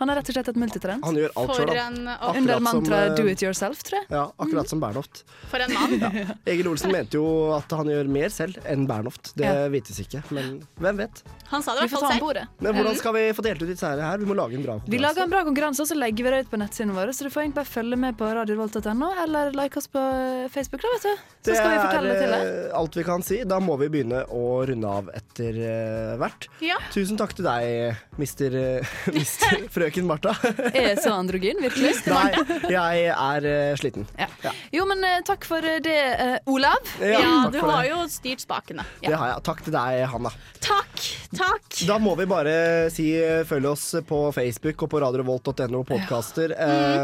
[0.01, 1.05] Han er rett og slett et multitalent.
[1.07, 4.07] Han gjør alt For sjøl, Under mantraet 'do it yourself', tror jeg.
[4.11, 5.25] Ja, akkurat som Bernhoft.
[5.51, 6.35] For en mann.
[6.51, 9.33] Egil Olsen mente jo at han gjør mer selv enn Bernhoft.
[9.39, 9.69] Det Ja.
[9.71, 11.23] vites ikke, men hvem vet.
[11.53, 12.49] Han sa det i hvert fall selv.
[12.61, 14.19] Men hvordan skal vi få delt ut disse her?
[14.19, 14.91] Vi må lage en bra konkurranse.
[14.91, 17.15] Vi lager en bra konkurranse, og så legger vi det ut på nettsidene våre.
[17.15, 20.83] Så du får egentlig bare følge med på radiovolt.no, eller like oss på eh, Facebook,
[20.83, 21.15] da, vet du.
[21.15, 22.43] Så Det skal vi fortelle det til deg.
[22.43, 23.41] Det er eh, alt vi kan si.
[23.47, 26.49] Da må vi begynne å runde av etter eh, hvert.
[26.65, 26.81] Ja.
[26.91, 28.59] Tusen takk til deg, mister,
[29.15, 30.35] mister frøken Martha.
[30.75, 31.93] Er jeg så androgyn, virkelig?
[32.11, 32.33] Nei,
[32.75, 34.09] jeg er uh, sliten.
[34.19, 34.27] Ja.
[34.75, 36.83] Jo, men uh, takk for det, uh, Olav.
[36.99, 37.93] Ja, Ja, du har det.
[37.93, 38.83] jo styrt spakene.
[39.05, 39.45] Det har jeg.
[39.47, 40.35] Takk til deg, Hanna.
[40.65, 41.07] Takk,
[41.39, 41.79] takk.
[41.87, 42.57] Da må vi bare
[42.91, 46.55] si eh, følg oss på Facebook og på radiorevolt.no podkaster.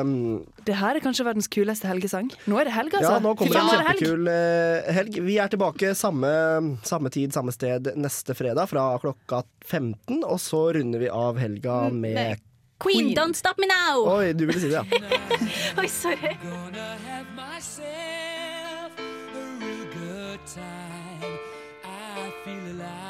[0.01, 2.31] Um, Det her er kanskje verdens kuleste helgesang.
[2.49, 3.13] Nå er det helg, altså.
[3.19, 5.21] ja, nå kommer det en kjempekul eh, helg.
[5.29, 6.31] Vi er tilbake samme,
[6.89, 10.23] samme tid, samme sted neste fredag fra klokka 15.
[10.25, 12.41] Og så runder vi av helga med
[12.85, 14.19] med Queen, don't stop me now.
[14.19, 14.85] Oi, du ville si det, ja.
[15.81, 16.37] Oi, sorry.
[17.37, 21.39] myself a real good time.
[21.85, 23.10] I feel alive.